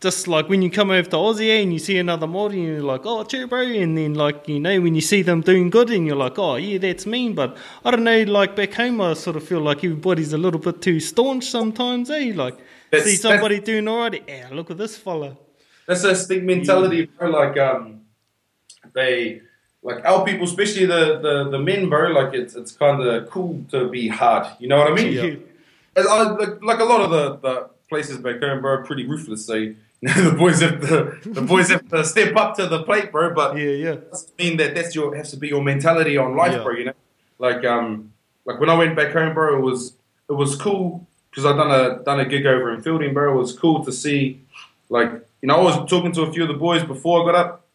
[0.00, 2.62] just like when you come over to Aussie eh, and you see another Māori and
[2.62, 3.62] you're like, oh, cheer, bro.
[3.62, 6.54] And then, like, you know, when you see them doing good and you're like, oh,
[6.54, 7.34] yeah, that's mean.
[7.34, 10.60] But I don't know, like, back home, I sort of feel like everybody's a little
[10.60, 12.32] bit too staunch sometimes, eh?
[12.32, 12.56] Like,
[12.92, 15.36] That's- see somebody doing all right, yeah, look at this fella.
[15.88, 17.30] That's a stick mentality, bro.
[17.30, 18.02] Like um,
[18.92, 19.40] they
[19.82, 22.10] like our people, especially the the, the men, bro.
[22.10, 24.46] Like it's it's kind of cool to be hard.
[24.60, 25.12] You know what I mean?
[25.12, 25.34] Yeah.
[25.96, 29.46] I, like, like a lot of the, the places back home, bro, are pretty ruthless.
[29.46, 32.82] So you know, the boys have to the boys have to step up to the
[32.84, 33.34] plate, bro.
[33.34, 33.94] But Yeah, yeah.
[34.10, 36.62] doesn't mean that that's your has to be your mentality on life, Yeah.
[36.64, 36.72] bro.
[36.74, 36.92] You know,
[37.38, 38.12] like um,
[38.44, 39.94] like when I went back home, bro, it was
[40.28, 43.32] it was cool because I done a done a gig over in Feilding, bro.
[43.32, 44.42] It was cool to see,
[44.90, 47.34] like you know, I was talking to a few of the boys before I got
[47.46, 47.66] up,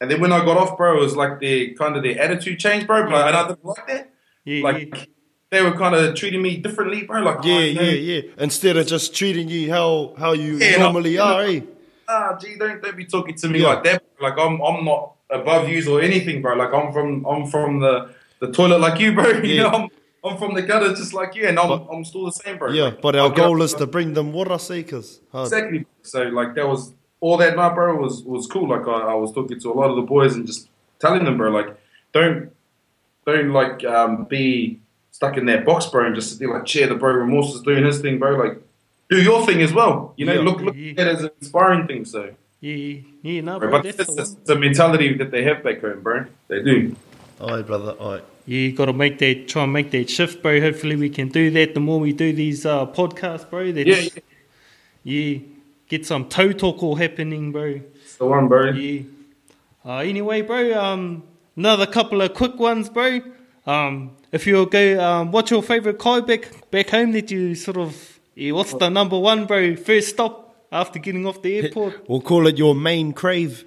[0.00, 2.58] and then when I got off, bro, it was like their kind of their attitude
[2.58, 3.08] changed, bro.
[3.08, 4.10] But and I didn't like that.
[4.44, 5.04] Yeah, Like yeah.
[5.50, 7.22] they were kind of treating me differently, bro.
[7.22, 8.20] Like yeah, oh, you yeah, yeah.
[8.38, 11.22] Instead of just treating you how how you Yeah, normally no.
[11.24, 11.60] are, eh?
[12.08, 13.68] ah, gee, don't don't be talking to me Yeah.
[13.68, 14.02] like that.
[14.20, 16.54] Like I'm I'm not above you or anything, bro.
[16.56, 19.28] Like I'm from I'm from the, the toilet like you, bro.
[19.42, 19.88] You know, I'm,
[20.24, 22.70] I'm from the gutter just like you, and I'm But- I'm still the same, bro.
[22.72, 25.20] Yeah, but our goal is to bring them water seekers.
[25.30, 25.46] Hard.
[25.46, 25.86] exactly.
[26.02, 26.92] So like that was
[27.22, 27.96] all that night, bro.
[27.96, 28.68] Was was cool.
[28.68, 30.68] Like I, I was talking to a lot of the boys and just
[30.98, 31.68] telling them, bro, like
[32.12, 32.50] don't
[33.24, 34.80] don't like um, be
[35.12, 37.12] stuck in that box, bro, and just be like, cheer the bro.
[37.14, 38.32] Remorse is doing his thing, bro.
[38.32, 38.60] Like
[39.08, 40.14] do your thing as well.
[40.16, 40.40] You know, Yeah.
[40.40, 42.04] look look at it as an inspiring thing.
[42.04, 42.34] So.
[42.60, 45.64] Yeah, yeah, no, Bro, bro, but that's it's, the it's, a mentality that they have
[45.64, 46.26] back home, bro.
[46.46, 46.94] They do.
[47.40, 48.20] Aye, brother, aye.
[48.46, 50.60] Yeah, you got to make that, try and make that shift, bro.
[50.60, 51.74] Hopefully, we can do that.
[51.74, 54.10] The more we do these uh, podcasts, bro, that Yeah, yeah.
[55.02, 55.38] yeah,
[55.92, 57.80] get some toe talk all happening, bro.
[58.02, 58.70] It's the one, bro.
[58.70, 59.02] Yeah.
[59.84, 61.22] Uh, anyway, bro, um,
[61.54, 63.20] another couple of quick ones, bro.
[63.66, 67.76] Um, if you go, um, what's your favourite kai back back home that you sort
[67.76, 68.18] of?
[68.34, 69.76] Yeah, what's the number one, bro?
[69.76, 70.34] First stop
[70.72, 72.08] after getting off the airport.
[72.08, 73.64] We'll call it your main crave.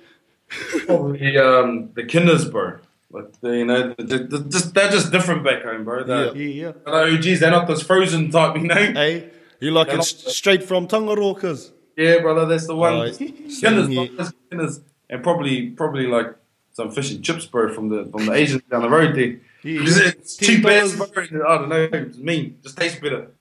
[0.87, 2.79] Probably um, the kinders, bro.
[3.11, 6.03] Like the, you know, the, the, the, just they're just different back home, bro.
[6.03, 6.71] They're, Yeah, yeah.
[6.87, 8.75] Oh, geez, they're not this frozen type, you know.
[8.75, 11.71] Hey, you like They're it not- straight from Tangaroa's?
[11.95, 12.93] Yeah, brother, that's the one.
[12.93, 14.07] Oh, Kinders, same here.
[14.07, 16.35] bro, that's kinders, and probably probably like
[16.73, 19.39] some fish and chips, bro, from the from the Asians down the road there.
[19.63, 19.81] Yeah.
[19.81, 21.13] It's cheap as, $10.
[21.13, 21.47] bro.
[21.47, 23.31] I don't know, it's mean, just tastes better.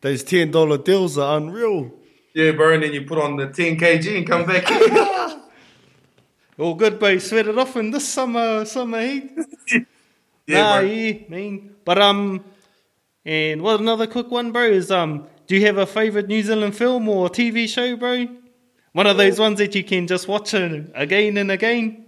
[0.00, 1.92] Those ten dollar deals are unreal.
[2.34, 4.64] Yeah, bro, and then you put on the 10 kg and come back.
[6.58, 7.18] All good, bro.
[7.18, 9.32] Sweat it off in this summer summer heat.
[10.46, 10.88] yeah, nah, bro.
[10.88, 11.74] yeah, mean.
[11.84, 12.44] But um,
[13.24, 16.76] and what another quick one, bro, is um, do you have a favorite New Zealand
[16.76, 18.28] film or TV show, bro?
[18.92, 22.06] One of those ones that you can just watch it again and again.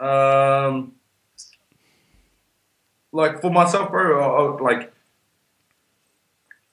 [0.00, 0.94] Um,
[3.12, 4.92] like for myself, bro, I, I, like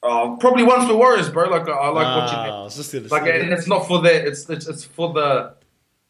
[0.02, 1.50] uh, probably Once Were Warriors, bro.
[1.50, 2.66] Like I, I like watching Ah, it.
[2.66, 4.26] I just Like and it's not for that.
[4.26, 5.54] It's it's, it's for the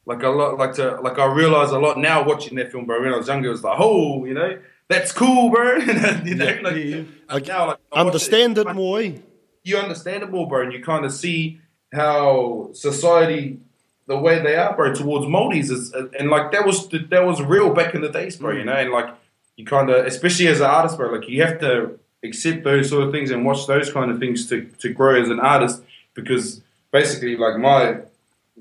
[0.06, 3.02] like a lot like to like I realize a lot now watching that film, bro.
[3.02, 4.58] When I was younger, it was like, oh, you know,
[4.88, 5.76] that's cool, bro.
[6.24, 6.60] you know, Yeah.
[6.64, 7.04] like, Yeah.
[7.30, 9.02] like now, like, I understand it like, more.
[9.02, 9.18] eh?
[9.64, 11.60] You understand it more, bro, and you kind of see
[11.94, 13.60] how society,
[14.08, 17.74] the way they are, bro, towards Māoris is, and like that was that was real
[17.74, 18.52] back in the days, bro.
[18.54, 19.14] You know, and like
[19.58, 23.04] you kind of, especially as an artist, bro, like you have to accept those sort
[23.04, 25.84] of things and watch those kind of things to to grow as an artist,
[26.14, 28.00] because basically, like my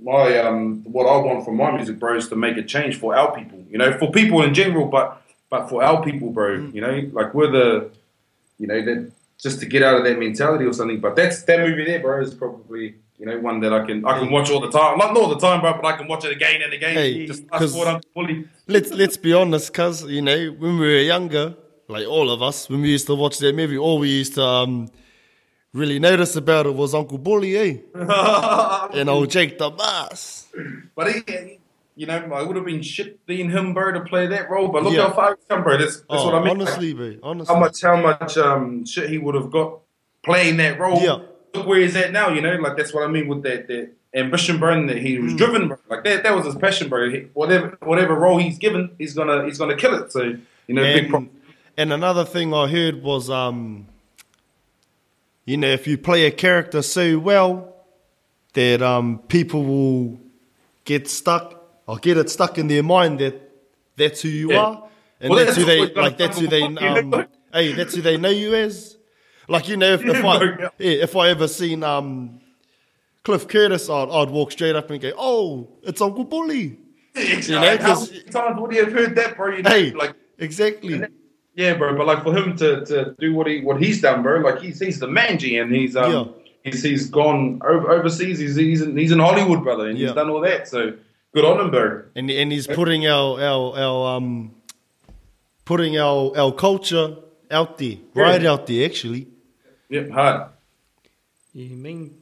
[0.02, 3.16] my um what I want from my music, bro, is to make a change for
[3.16, 3.64] our people.
[3.70, 6.54] You know, for people in general, but but for our people, bro.
[6.72, 7.90] You know, like we're the
[8.58, 11.00] you know, that just to get out of that mentality or something.
[11.00, 14.18] But that's that movie there, bro, is probably you know one that I can I
[14.18, 14.98] can watch all the time.
[14.98, 16.94] Not all the time, bro, but I can watch it again and again.
[16.94, 18.44] Hey, just 'cause- up fully.
[18.66, 21.54] Let's let's be honest, cuz you know when we were younger,
[21.88, 24.42] like all of us, when we used to watch that movie, all we used to
[24.42, 24.88] um,
[25.72, 27.76] really notice about it was Uncle Bully, eh?
[28.98, 30.46] and old Jake the Muss.
[30.96, 31.58] But he,
[31.98, 34.68] you know, I would have been shit being him, bro, to play that role.
[34.68, 35.08] But look Yeah.
[35.08, 35.76] how far he's come, bro.
[35.78, 36.58] That's, that's Oh, what I mean.
[36.58, 37.54] Like, honestly, bro, honestly.
[37.54, 39.80] how much how much um shit he would have got
[40.22, 41.00] playing that role.
[41.00, 41.18] Yeah.
[41.54, 43.90] Look where he's at now, you know, like that's what I mean with that that
[44.14, 45.24] ambition, bro, and that he Mm.
[45.24, 45.76] was driven, bro.
[45.90, 47.10] Like that that was his passion, bro.
[47.10, 50.12] He, whatever whatever role he's given, he's gonna he's gonna kill it.
[50.12, 50.22] So
[50.68, 51.30] you know, big pro- and,
[51.76, 53.86] and another thing I heard was, um,
[55.46, 57.74] you know, if you play a character so well
[58.54, 60.20] that um, people will
[60.84, 61.57] get stuck
[61.88, 63.34] or get it stuck in their mind that
[63.96, 64.60] that's who you Yeah.
[64.60, 64.88] are,
[65.20, 66.16] and Well, that's, that's who they like.
[66.18, 66.98] That's who they know?
[66.98, 68.96] um, hey, that's who they know you as.
[69.48, 70.68] Like you know, if, if I Yeah.
[70.78, 72.40] if I ever seen um,
[73.24, 76.78] Cliff Curtis, I'd, I'd walk straight up and go, "Oh, it's Uncle Bully."
[77.16, 79.56] you know, know, 'cause- how many times would he have heard that, bro?
[79.56, 81.02] You know, Hey, like exactly.
[81.56, 81.96] yeah, bro.
[81.96, 84.40] But like for him to, to do what he what he's done, bro.
[84.40, 86.24] Like he's he's the man, G, and he's um Yeah.
[86.70, 88.38] he's he's gone over, overseas.
[88.38, 90.08] He's he's in, he's in Hollywood, brother, and Yeah.
[90.08, 90.68] he's done all that.
[90.68, 90.92] So
[91.40, 92.02] good on him, bro.
[92.14, 94.54] and and he's putting our our our um
[95.64, 97.16] putting our our culture
[97.50, 99.26] out there, right out there actually.
[99.90, 100.50] Yep, hard.
[101.52, 102.14] You mean?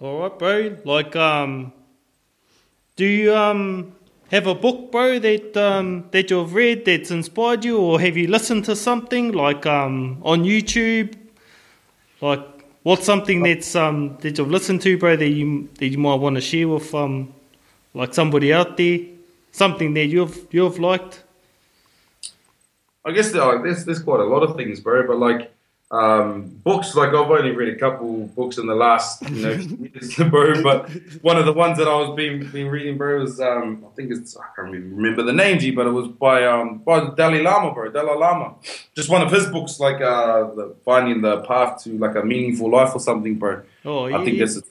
[0.00, 0.76] All right, bro.
[0.84, 1.72] Like, um,
[2.96, 3.94] do you um
[4.30, 8.26] have a book, bro, that um that you've read that's inspired you, or have you
[8.28, 11.14] listened to something like um on YouTube?
[12.20, 12.44] Like,
[12.82, 16.36] what's something that's um that you've listened to, bro, that you that you might want
[16.36, 17.34] to share with um
[17.94, 18.98] like somebody out there?
[19.52, 21.24] Something that you've you've liked.
[23.04, 25.06] I guess there's there's quite a lot of things, bro.
[25.06, 25.52] But like
[25.92, 29.50] um, books, like I've only read a couple books in the last you know
[29.92, 30.62] years, bro.
[30.62, 30.88] But
[31.22, 34.12] one of the ones that I was been been reading, bro, was um, I think
[34.12, 37.42] it's I can't remember the name, G, but it was by um by the Dalai
[37.42, 37.90] Lama, bro.
[37.90, 38.54] Dalai Lama,
[38.94, 42.70] just one of his books, like uh, the, finding the path to like a meaningful
[42.70, 43.62] life or something, bro.
[43.84, 44.18] Oh, yeah.
[44.18, 44.62] I think that's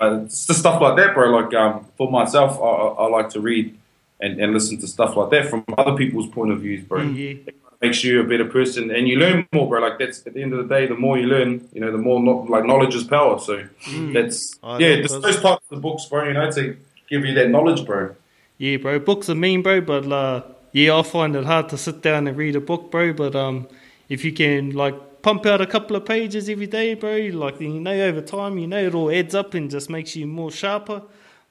[0.00, 1.30] uh, it's the stuff like that, bro.
[1.30, 3.76] Like um, for myself, I, I, I like to read
[4.20, 7.02] and, and listen to stuff like that from other people's point of views, bro.
[7.02, 7.34] yeah.
[7.82, 9.80] Makes you a better person, and you learn more, bro.
[9.80, 11.96] Like that's at the end of the day, the more you learn, you know, the
[11.96, 13.38] more no, like knowledge is power.
[13.38, 13.66] So
[14.12, 16.28] that's I yeah, know, just cuz- those types of books, bro.
[16.28, 16.76] You know, to
[17.08, 18.14] give you that knowledge, bro.
[18.58, 18.98] Yeah, bro.
[18.98, 19.80] Books are mean, bro.
[19.80, 20.42] But uh,
[20.72, 23.14] yeah, I find it hard to sit down and read a book, bro.
[23.14, 23.66] But um,
[24.10, 27.80] if you can like pump out a couple of pages every day, bro, like you
[27.80, 31.02] know, over time, you know, it all adds up and just makes you more sharper.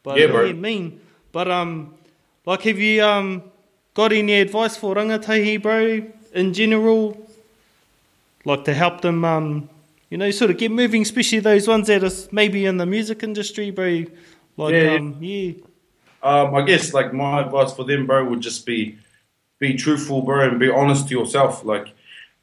[0.03, 0.53] But Yeah, bro.
[0.53, 0.99] mean.
[1.31, 1.93] But um,
[2.45, 3.43] like, have you um
[3.93, 6.01] got any advice for rangatahi, bro,
[6.33, 7.17] in general?
[8.45, 9.69] Like to help them um.
[10.09, 13.21] You know, sort of get moving, especially those ones that are maybe in the music
[13.21, 14.05] industry, bro.
[14.57, 14.97] Like, Yeah, yeah.
[14.97, 15.51] um, yeah,
[16.21, 18.97] Um, I guess like my advice for them, bro, would just be
[19.59, 21.63] be truthful, bro, and be honest to yourself.
[21.65, 21.93] Like,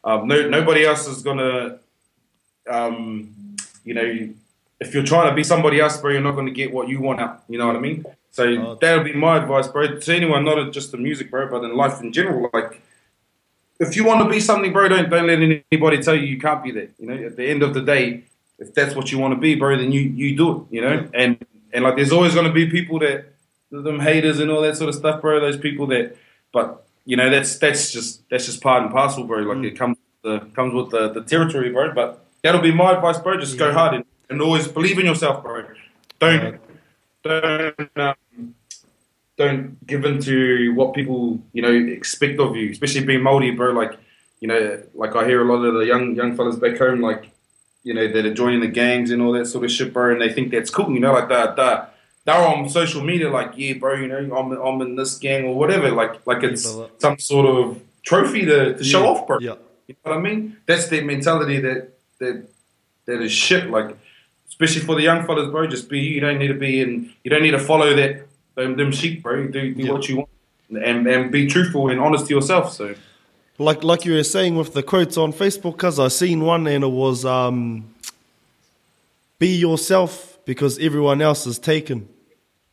[0.07, 1.79] um, no, nobody else is gonna,
[2.71, 4.29] um, you know,
[4.81, 7.21] if you're trying to be somebody else, bro, you're not gonna get what you want
[7.21, 7.43] out.
[7.49, 8.05] You know what I mean?
[8.31, 8.79] So Oh.
[8.81, 12.01] that'll be my advice, bro, to anyone, not just the music, bro, but in life
[12.01, 12.49] in general.
[12.53, 12.81] Like,
[13.81, 15.39] if you want to be something, bro, don't don't let
[15.73, 16.91] anybody tell you you can't be that.
[16.99, 18.25] You know, at the end of the day,
[18.59, 20.63] if that's what you want to be, bro, then you you do it.
[20.71, 23.33] You know, and and like there's always going to be people that
[23.71, 25.41] them haters and all that sort of stuff, bro.
[25.41, 26.17] Those people that,
[26.53, 29.39] but you know, that's that's just that's just part and parcel, bro.
[29.39, 31.95] Like it comes the comes with the, the territory, bro.
[31.95, 33.39] But that'll be my advice, bro.
[33.39, 35.65] Just go hard and, and always believe in yourself, bro.
[36.19, 36.61] Don't
[37.23, 38.55] don't um,
[39.37, 43.71] don't give in to what people you know expect of you, especially being Māori, bro.
[43.71, 43.99] Like
[44.41, 47.31] you know, like I hear a lot of the young young fellas back home, like
[47.85, 50.21] you know, that are joining the gangs and all that sort of shit, bro, and
[50.21, 51.96] they think that's cool, you know, like that that
[52.27, 55.55] they're on social media, like yeah, bro, you know, I'm I'm in this gang or
[55.55, 56.69] whatever, like like it's
[56.99, 59.39] some sort of trophy to, to show Yeah, off, bro.
[59.41, 59.55] yeah.
[59.89, 60.57] You know what I mean?
[60.67, 62.45] That's their mentality that that
[63.07, 63.71] that is shit.
[63.71, 63.97] Like,
[64.49, 65.67] especially for the young fellas, bro.
[65.69, 66.11] Just be you.
[66.17, 67.13] You don't need to be in.
[67.23, 69.47] You don't need to follow that them, them sheep, bro.
[69.47, 70.29] Do do what you want,
[70.71, 72.73] and and be truthful and honest to yourself.
[72.73, 72.95] So
[73.59, 76.83] Like like you were saying with the quotes on Facebook, cause I seen one and
[76.83, 77.85] it was um,
[79.39, 82.09] "Be yourself because everyone else is taken.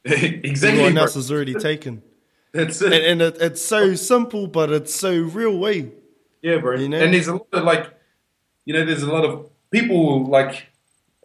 [0.43, 2.01] exactly, Everyone else is already taken."
[2.54, 2.93] That's it.
[2.93, 5.58] And, and it, it's so simple, but it's so real.
[5.58, 5.91] Way
[6.41, 6.78] Yeah, bro.
[6.78, 6.99] You know?
[6.99, 7.91] And there's a lot of like,
[8.66, 10.68] you know, there's a lot of people like.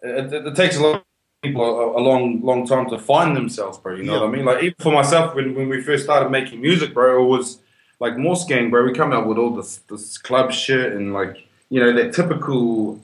[0.01, 1.03] It, it, takes a lot of
[1.43, 3.95] people a, a long, long time to find themselves, bro.
[3.95, 4.19] You know Yeah.
[4.21, 4.45] what I mean?
[4.45, 7.59] Like even for myself, when, when we first started making music, bro, it was
[7.99, 8.85] like Morse Gang, bro.
[8.85, 11.37] We come out with all this this club shit and like
[11.69, 12.99] you know that typical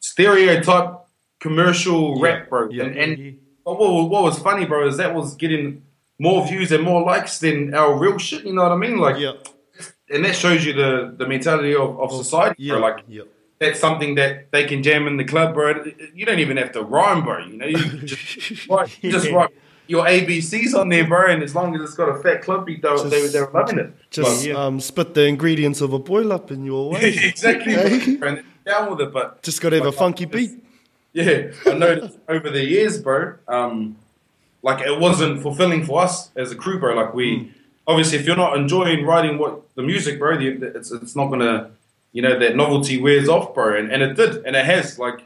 [0.00, 0.94] stereotype
[1.40, 2.70] commercial rap, bro.
[2.70, 2.84] Yeah.
[2.84, 3.45] And, and mm-hmm.
[3.66, 5.82] But what, was- what was funny, bro, is that was getting
[6.18, 8.46] more views and more likes than our real shit.
[8.46, 8.96] You know what I mean?
[8.98, 9.32] Like yeah,
[10.08, 12.80] and that shows you the, the mentality of, of society, yeah, bro.
[12.80, 13.22] Like yeah.
[13.58, 15.84] that's something that they can jam in the club, bro.
[16.14, 17.44] You don't even have to rhyme, bro.
[17.44, 17.76] You know, you
[18.14, 19.50] just write, you just write
[19.88, 21.30] your ABCs on there, bro.
[21.30, 23.92] And as long as it's got a fat club beat, they, they, they're loving it.
[24.10, 27.14] Just But- um, spit the ingredients of a boil up in your way.
[27.22, 27.74] exactly.
[28.26, 30.50] And down with it, but Just got to have a funky beat.
[31.24, 33.36] yeah, I noticed over the years, bro.
[33.48, 33.96] Um,
[34.62, 36.94] like it wasn't fulfilling for us as a crew, bro.
[36.94, 37.54] Like we,
[37.86, 41.70] obviously, if you're not enjoying writing what the music, bro, the, it's it's not gonna,
[42.12, 43.78] you know, that novelty wears off, bro.
[43.78, 44.98] And and it did, and it has.
[44.98, 45.24] Like,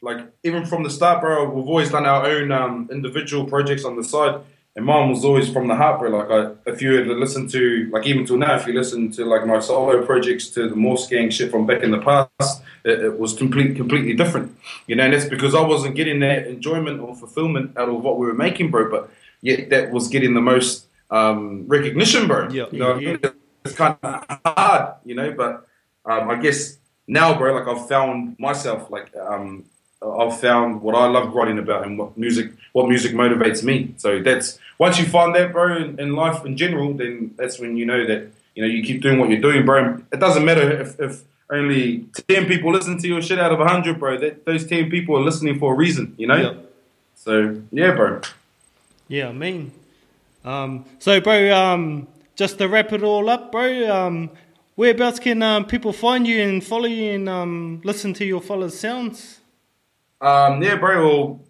[0.00, 3.96] like even from the start, bro, we've always done our own um, individual projects on
[3.96, 4.40] the side.
[4.76, 6.10] And mine was always from the heart, bro.
[6.10, 9.24] Like, I, if you had listened to, like, even till now, if you listen to,
[9.24, 12.98] like, my solo projects to the Morse Gang shit from back in the past, it,
[13.04, 14.56] it was complete, completely different.
[14.88, 18.18] You know, and that's because I wasn't getting that enjoyment or fulfillment out of what
[18.18, 18.90] we were making, bro.
[18.90, 19.10] But
[19.42, 22.48] yet that was getting the most um, recognition, bro.
[22.50, 22.66] Yeah.
[22.72, 23.18] You know
[23.64, 25.66] It's kind of hard, you know, but
[26.04, 29.64] um, I guess now, bro, like, I've found myself, like, um,
[30.04, 33.94] I've found what I love writing about and what music what music motivates me.
[33.96, 37.76] So that's once you find that, bro, in, in life in general, then that's when
[37.76, 40.02] you know that you know you keep doing what you're doing, bro.
[40.12, 43.98] It doesn't matter if, if only ten people listen to your shit out of hundred,
[43.98, 44.18] bro.
[44.18, 46.36] That those ten people are listening for a reason, you know.
[46.36, 46.54] Yeah.
[47.14, 48.20] So yeah, bro.
[49.08, 49.72] Yeah, I mean.
[50.44, 54.30] Um, so, bro, um, just to wrap it all up, bro, um,
[54.76, 58.78] whereabouts can um, people find you and follow you and um, listen to your fellas'
[58.78, 59.40] sounds?
[60.20, 61.06] Um, yeah, bro.
[61.06, 61.40] Well,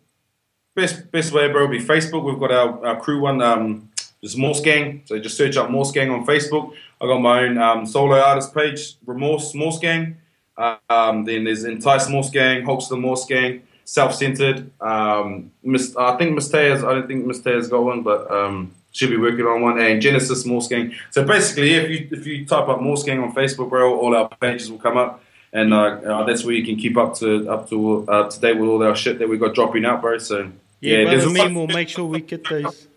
[0.74, 2.24] best best way, bro, will be Facebook.
[2.24, 3.40] We've got our, our crew one.
[3.42, 3.90] Um,
[4.22, 5.02] it's Morse Gang.
[5.04, 6.72] So just search up Morse Gang on Facebook.
[7.00, 10.16] I got my own um, solo artist page, Remorse Morse Gang.
[10.56, 14.70] Uh, um, then there's Entice Morse Gang, Hulkster Morse Gang, Self Centered.
[14.80, 15.50] Um,
[15.98, 16.54] I think Miss.
[16.54, 19.78] I don't think Miss Taya's got one, but um, she'll be working on one.
[19.78, 20.94] And Genesis Morse Gang.
[21.10, 24.28] So basically, if you if you type up Morse Gang on Facebook, bro, all our
[24.40, 25.22] pages will come up.
[25.54, 28.58] And uh, uh, that's where you can keep up to up to uh, to date
[28.58, 30.18] with all our shit that we got dropping out, bro.
[30.18, 30.50] So
[30.80, 32.88] Yeah, yeah, brother, there's me, we'll make sure we get those.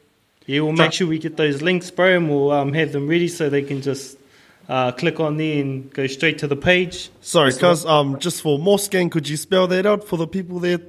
[0.47, 3.27] Yeah, we'll make sure we get those links, bro, and we'll um, have them ready
[3.27, 4.17] so they can just
[4.67, 7.11] uh, click on there and go straight to the page.
[7.21, 10.59] Sorry, cuz um, just for Morse Gang, could you spell that out for the people
[10.59, 10.79] there?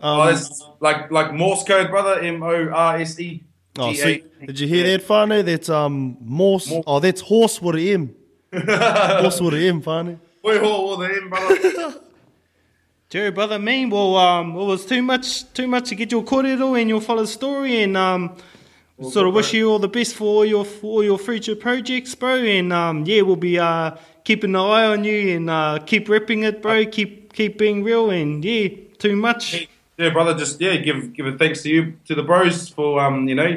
[0.00, 2.18] Oh, it's like like Morse code, brother.
[2.20, 3.44] M O R S E.
[3.78, 4.02] Oh, G A.
[4.02, 4.46] sweet.
[4.46, 5.42] Did you hear that, Fano?
[5.42, 6.68] That's um Morse.
[6.68, 6.84] Morse.
[6.88, 8.14] Oh, that's horse with a M.
[8.52, 10.18] horse with a M, Fano.
[10.42, 11.94] Wait, hold, hold the M, brother.
[13.10, 16.80] Jerry, brother, me, well, um, it was too much, too much to get your kōrero
[16.80, 18.36] and your fellas' story, and um,
[19.10, 22.14] sort of wish you all the best for all your for all your future projects,
[22.14, 22.36] bro.
[22.36, 26.42] And um, yeah, we'll be uh keeping an eye on you and uh keep ripping
[26.44, 26.84] it, bro.
[26.86, 28.68] Keep keep being real, and yeah,
[28.98, 29.68] too much.
[29.98, 30.34] yeah, brother.
[30.34, 33.56] Just yeah, give give a thanks to you to the bros for um you know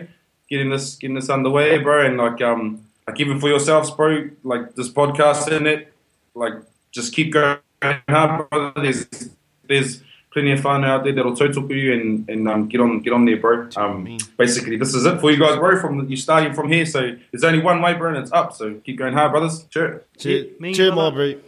[0.49, 2.05] getting this getting this underway, bro.
[2.05, 5.93] And like um like even for yourselves, bro, like this podcast in it,
[6.33, 6.53] like
[6.95, 8.71] just keep going hard, brother.
[8.81, 9.29] There's
[9.67, 13.13] there's plenty of fun out there that'll total you and and um, get on get
[13.13, 13.69] on there, bro.
[13.75, 15.79] Um, basically, this is it for you guys, bro.
[15.79, 18.53] From you starting from here, so there's only one way, bro, and it's up.
[18.53, 19.67] So keep going hard, brothers.
[19.69, 20.01] Sure.
[20.17, 21.11] Cheer, me, cheer brother.
[21.11, 21.39] Marbury.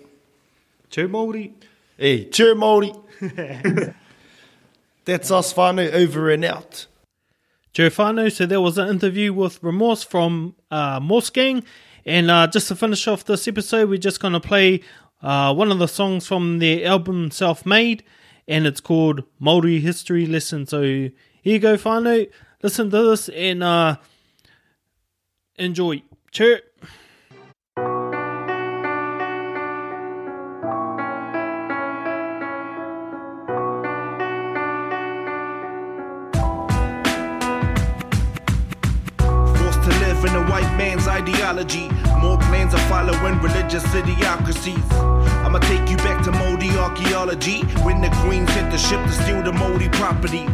[0.90, 1.54] Chur Māori.
[1.98, 2.94] Hey, chur Māori.
[5.06, 6.88] That's us whānau over and out.
[7.74, 8.28] Joe Fano.
[8.30, 11.64] So there was an interview with Remorse from uh, Morse Gang.
[12.06, 14.82] And uh, just to finish off this episode, we're just going to play
[15.22, 18.04] uh, one of the songs from their album Self Made.
[18.48, 20.66] And it's called Māori History Lesson.
[20.66, 21.12] So here
[21.44, 22.26] you go, Fano.
[22.64, 23.98] Listen to this and uh,
[25.58, 26.02] enjoy.
[26.32, 26.62] Cheer.
[40.98, 41.90] Man's ideology.
[42.18, 44.92] More plans are following religious idiocracies.
[45.46, 47.62] I'ma take you back to Māori archaeology.
[47.86, 50.48] When the queen sent the ship to steal the Māori property.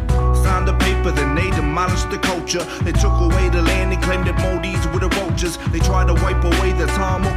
[0.44, 2.62] Signed the paper, then they demolished the culture.
[2.82, 5.56] They took away the land and claimed that Māoris were the roaches.
[5.72, 7.34] They tried to wipe away the time off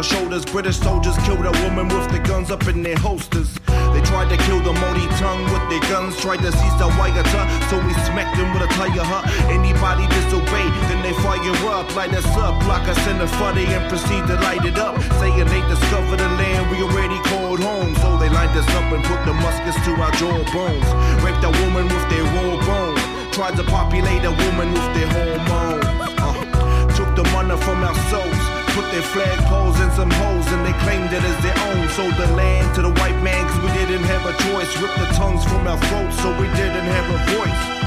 [0.00, 0.46] our shoulders.
[0.46, 3.59] British soldiers killed a woman with the guns up in their holsters.
[3.94, 7.42] They tried to kill the Māori tongue with their guns, tried to seize the Waiata,
[7.68, 9.26] so we smacked them with a taiaha?
[9.50, 13.88] Anybody disobey, then they fire up, light us up, lock us in the fuddy and
[13.88, 15.00] proceed to light it up.
[15.20, 19.02] Saying they discovered the land we already called home, so they lined us up and
[19.04, 20.88] put the muskets to our jawbones.
[21.24, 23.02] Raped a woman with their raw bones,
[23.34, 25.84] tried to populate a woman with their hormones.
[26.18, 28.39] Uh, took the money from our souls.
[28.80, 31.86] Put their flagpoles in some holes and they claimed it as their own.
[31.90, 34.74] Sold the land to the white man cause we didn't have a choice.
[34.80, 37.79] Ripped the tongues from our throats so we didn't have a voice.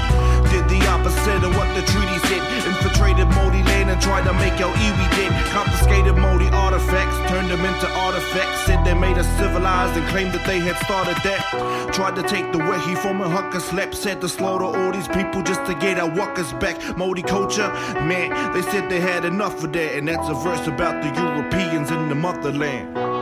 [0.54, 2.42] Did the opposite of what the treaty said.
[2.70, 5.32] Infiltrated Māori land and tried to make our Iwi did.
[5.50, 8.62] Confiscated Māori artifacts, turned them into artifacts.
[8.66, 11.90] Said they made us civilized and claimed that they had started that.
[11.92, 13.96] Tried to take the wehi from a haka slap.
[13.96, 16.78] Said to slaughter all these people just to get our wuckers back.
[17.00, 17.70] Māori culture,
[18.06, 19.98] man, they said they had enough of that.
[19.98, 23.13] And that's a verse about the Europeans in the motherland.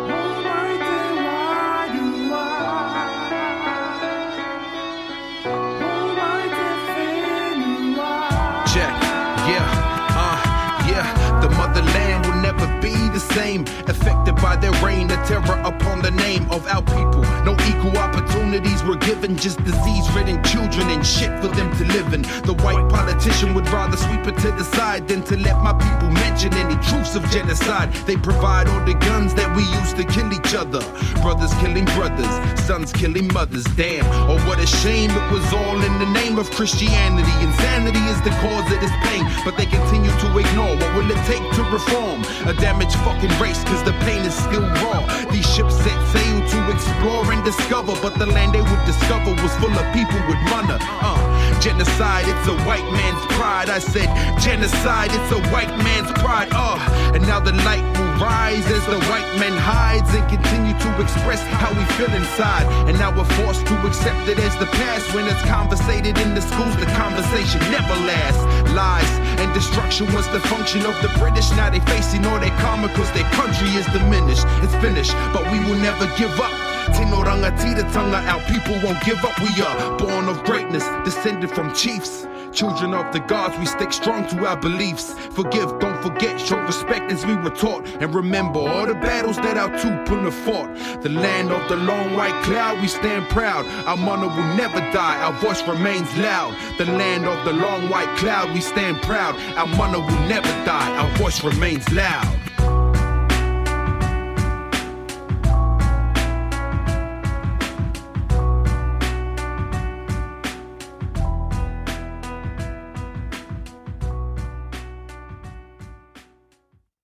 [13.11, 13.61] The same.
[13.87, 17.21] Affected by their reign, a terror upon the name of our people.
[17.45, 22.13] No equal opportunities were given, just disease ridden children and shit for them to live
[22.13, 22.21] in.
[22.43, 26.09] The white politician would rather sweep it to the side than to let my people
[26.43, 27.91] mention any truths of genocide.
[28.07, 30.81] They provide all the guns that we use to kill each other.
[31.21, 32.33] Brothers killing brothers,
[32.65, 33.63] sons killing mothers.
[33.75, 37.31] Damn, oh what a shame it was all in the name of Christianity.
[37.45, 40.73] Insanity is the cause of this pain, but they continue to ignore.
[40.77, 43.61] What will it take to reform a damaged fucking race?
[43.65, 45.05] Cause the pain is still raw.
[45.31, 49.53] These ships set sail to explore and discover, but the land they would discover was
[49.61, 50.77] full of people with money.
[50.81, 53.69] Uh, genocide, it's a white man's pride.
[53.69, 54.09] I said
[54.41, 56.49] genocide, it's a white man's pride.
[56.51, 56.81] Uh,
[57.13, 61.39] and now the light will rise as the white man hides and continue to express
[61.61, 62.65] how we feel inside.
[62.89, 65.13] And now we're forced to accept it as the past.
[65.13, 68.41] When it's conversated in the schools, the conversation never lasts.
[68.73, 71.51] Lies and destruction was the function of the British.
[71.51, 74.49] Now they facing all their karma cause their country is diminished.
[74.65, 76.70] It's finished, but we will never give up.
[76.95, 79.39] Tino rangatiratanga, our people won't give up.
[79.39, 82.27] We are born of greatness, descended from chiefs.
[82.51, 85.13] Children of the gods, we stick strong to our beliefs.
[85.31, 87.87] Forgive, don't forget, show respect as we were taught.
[88.01, 91.01] And remember all the battles that our two have fought.
[91.01, 93.65] The land of the long white cloud, we stand proud.
[93.87, 96.53] Our mana will never die, our voice remains loud.
[96.77, 99.35] The land of the long white cloud, we stand proud.
[99.55, 102.50] Our mana will never die, our voice remains loud.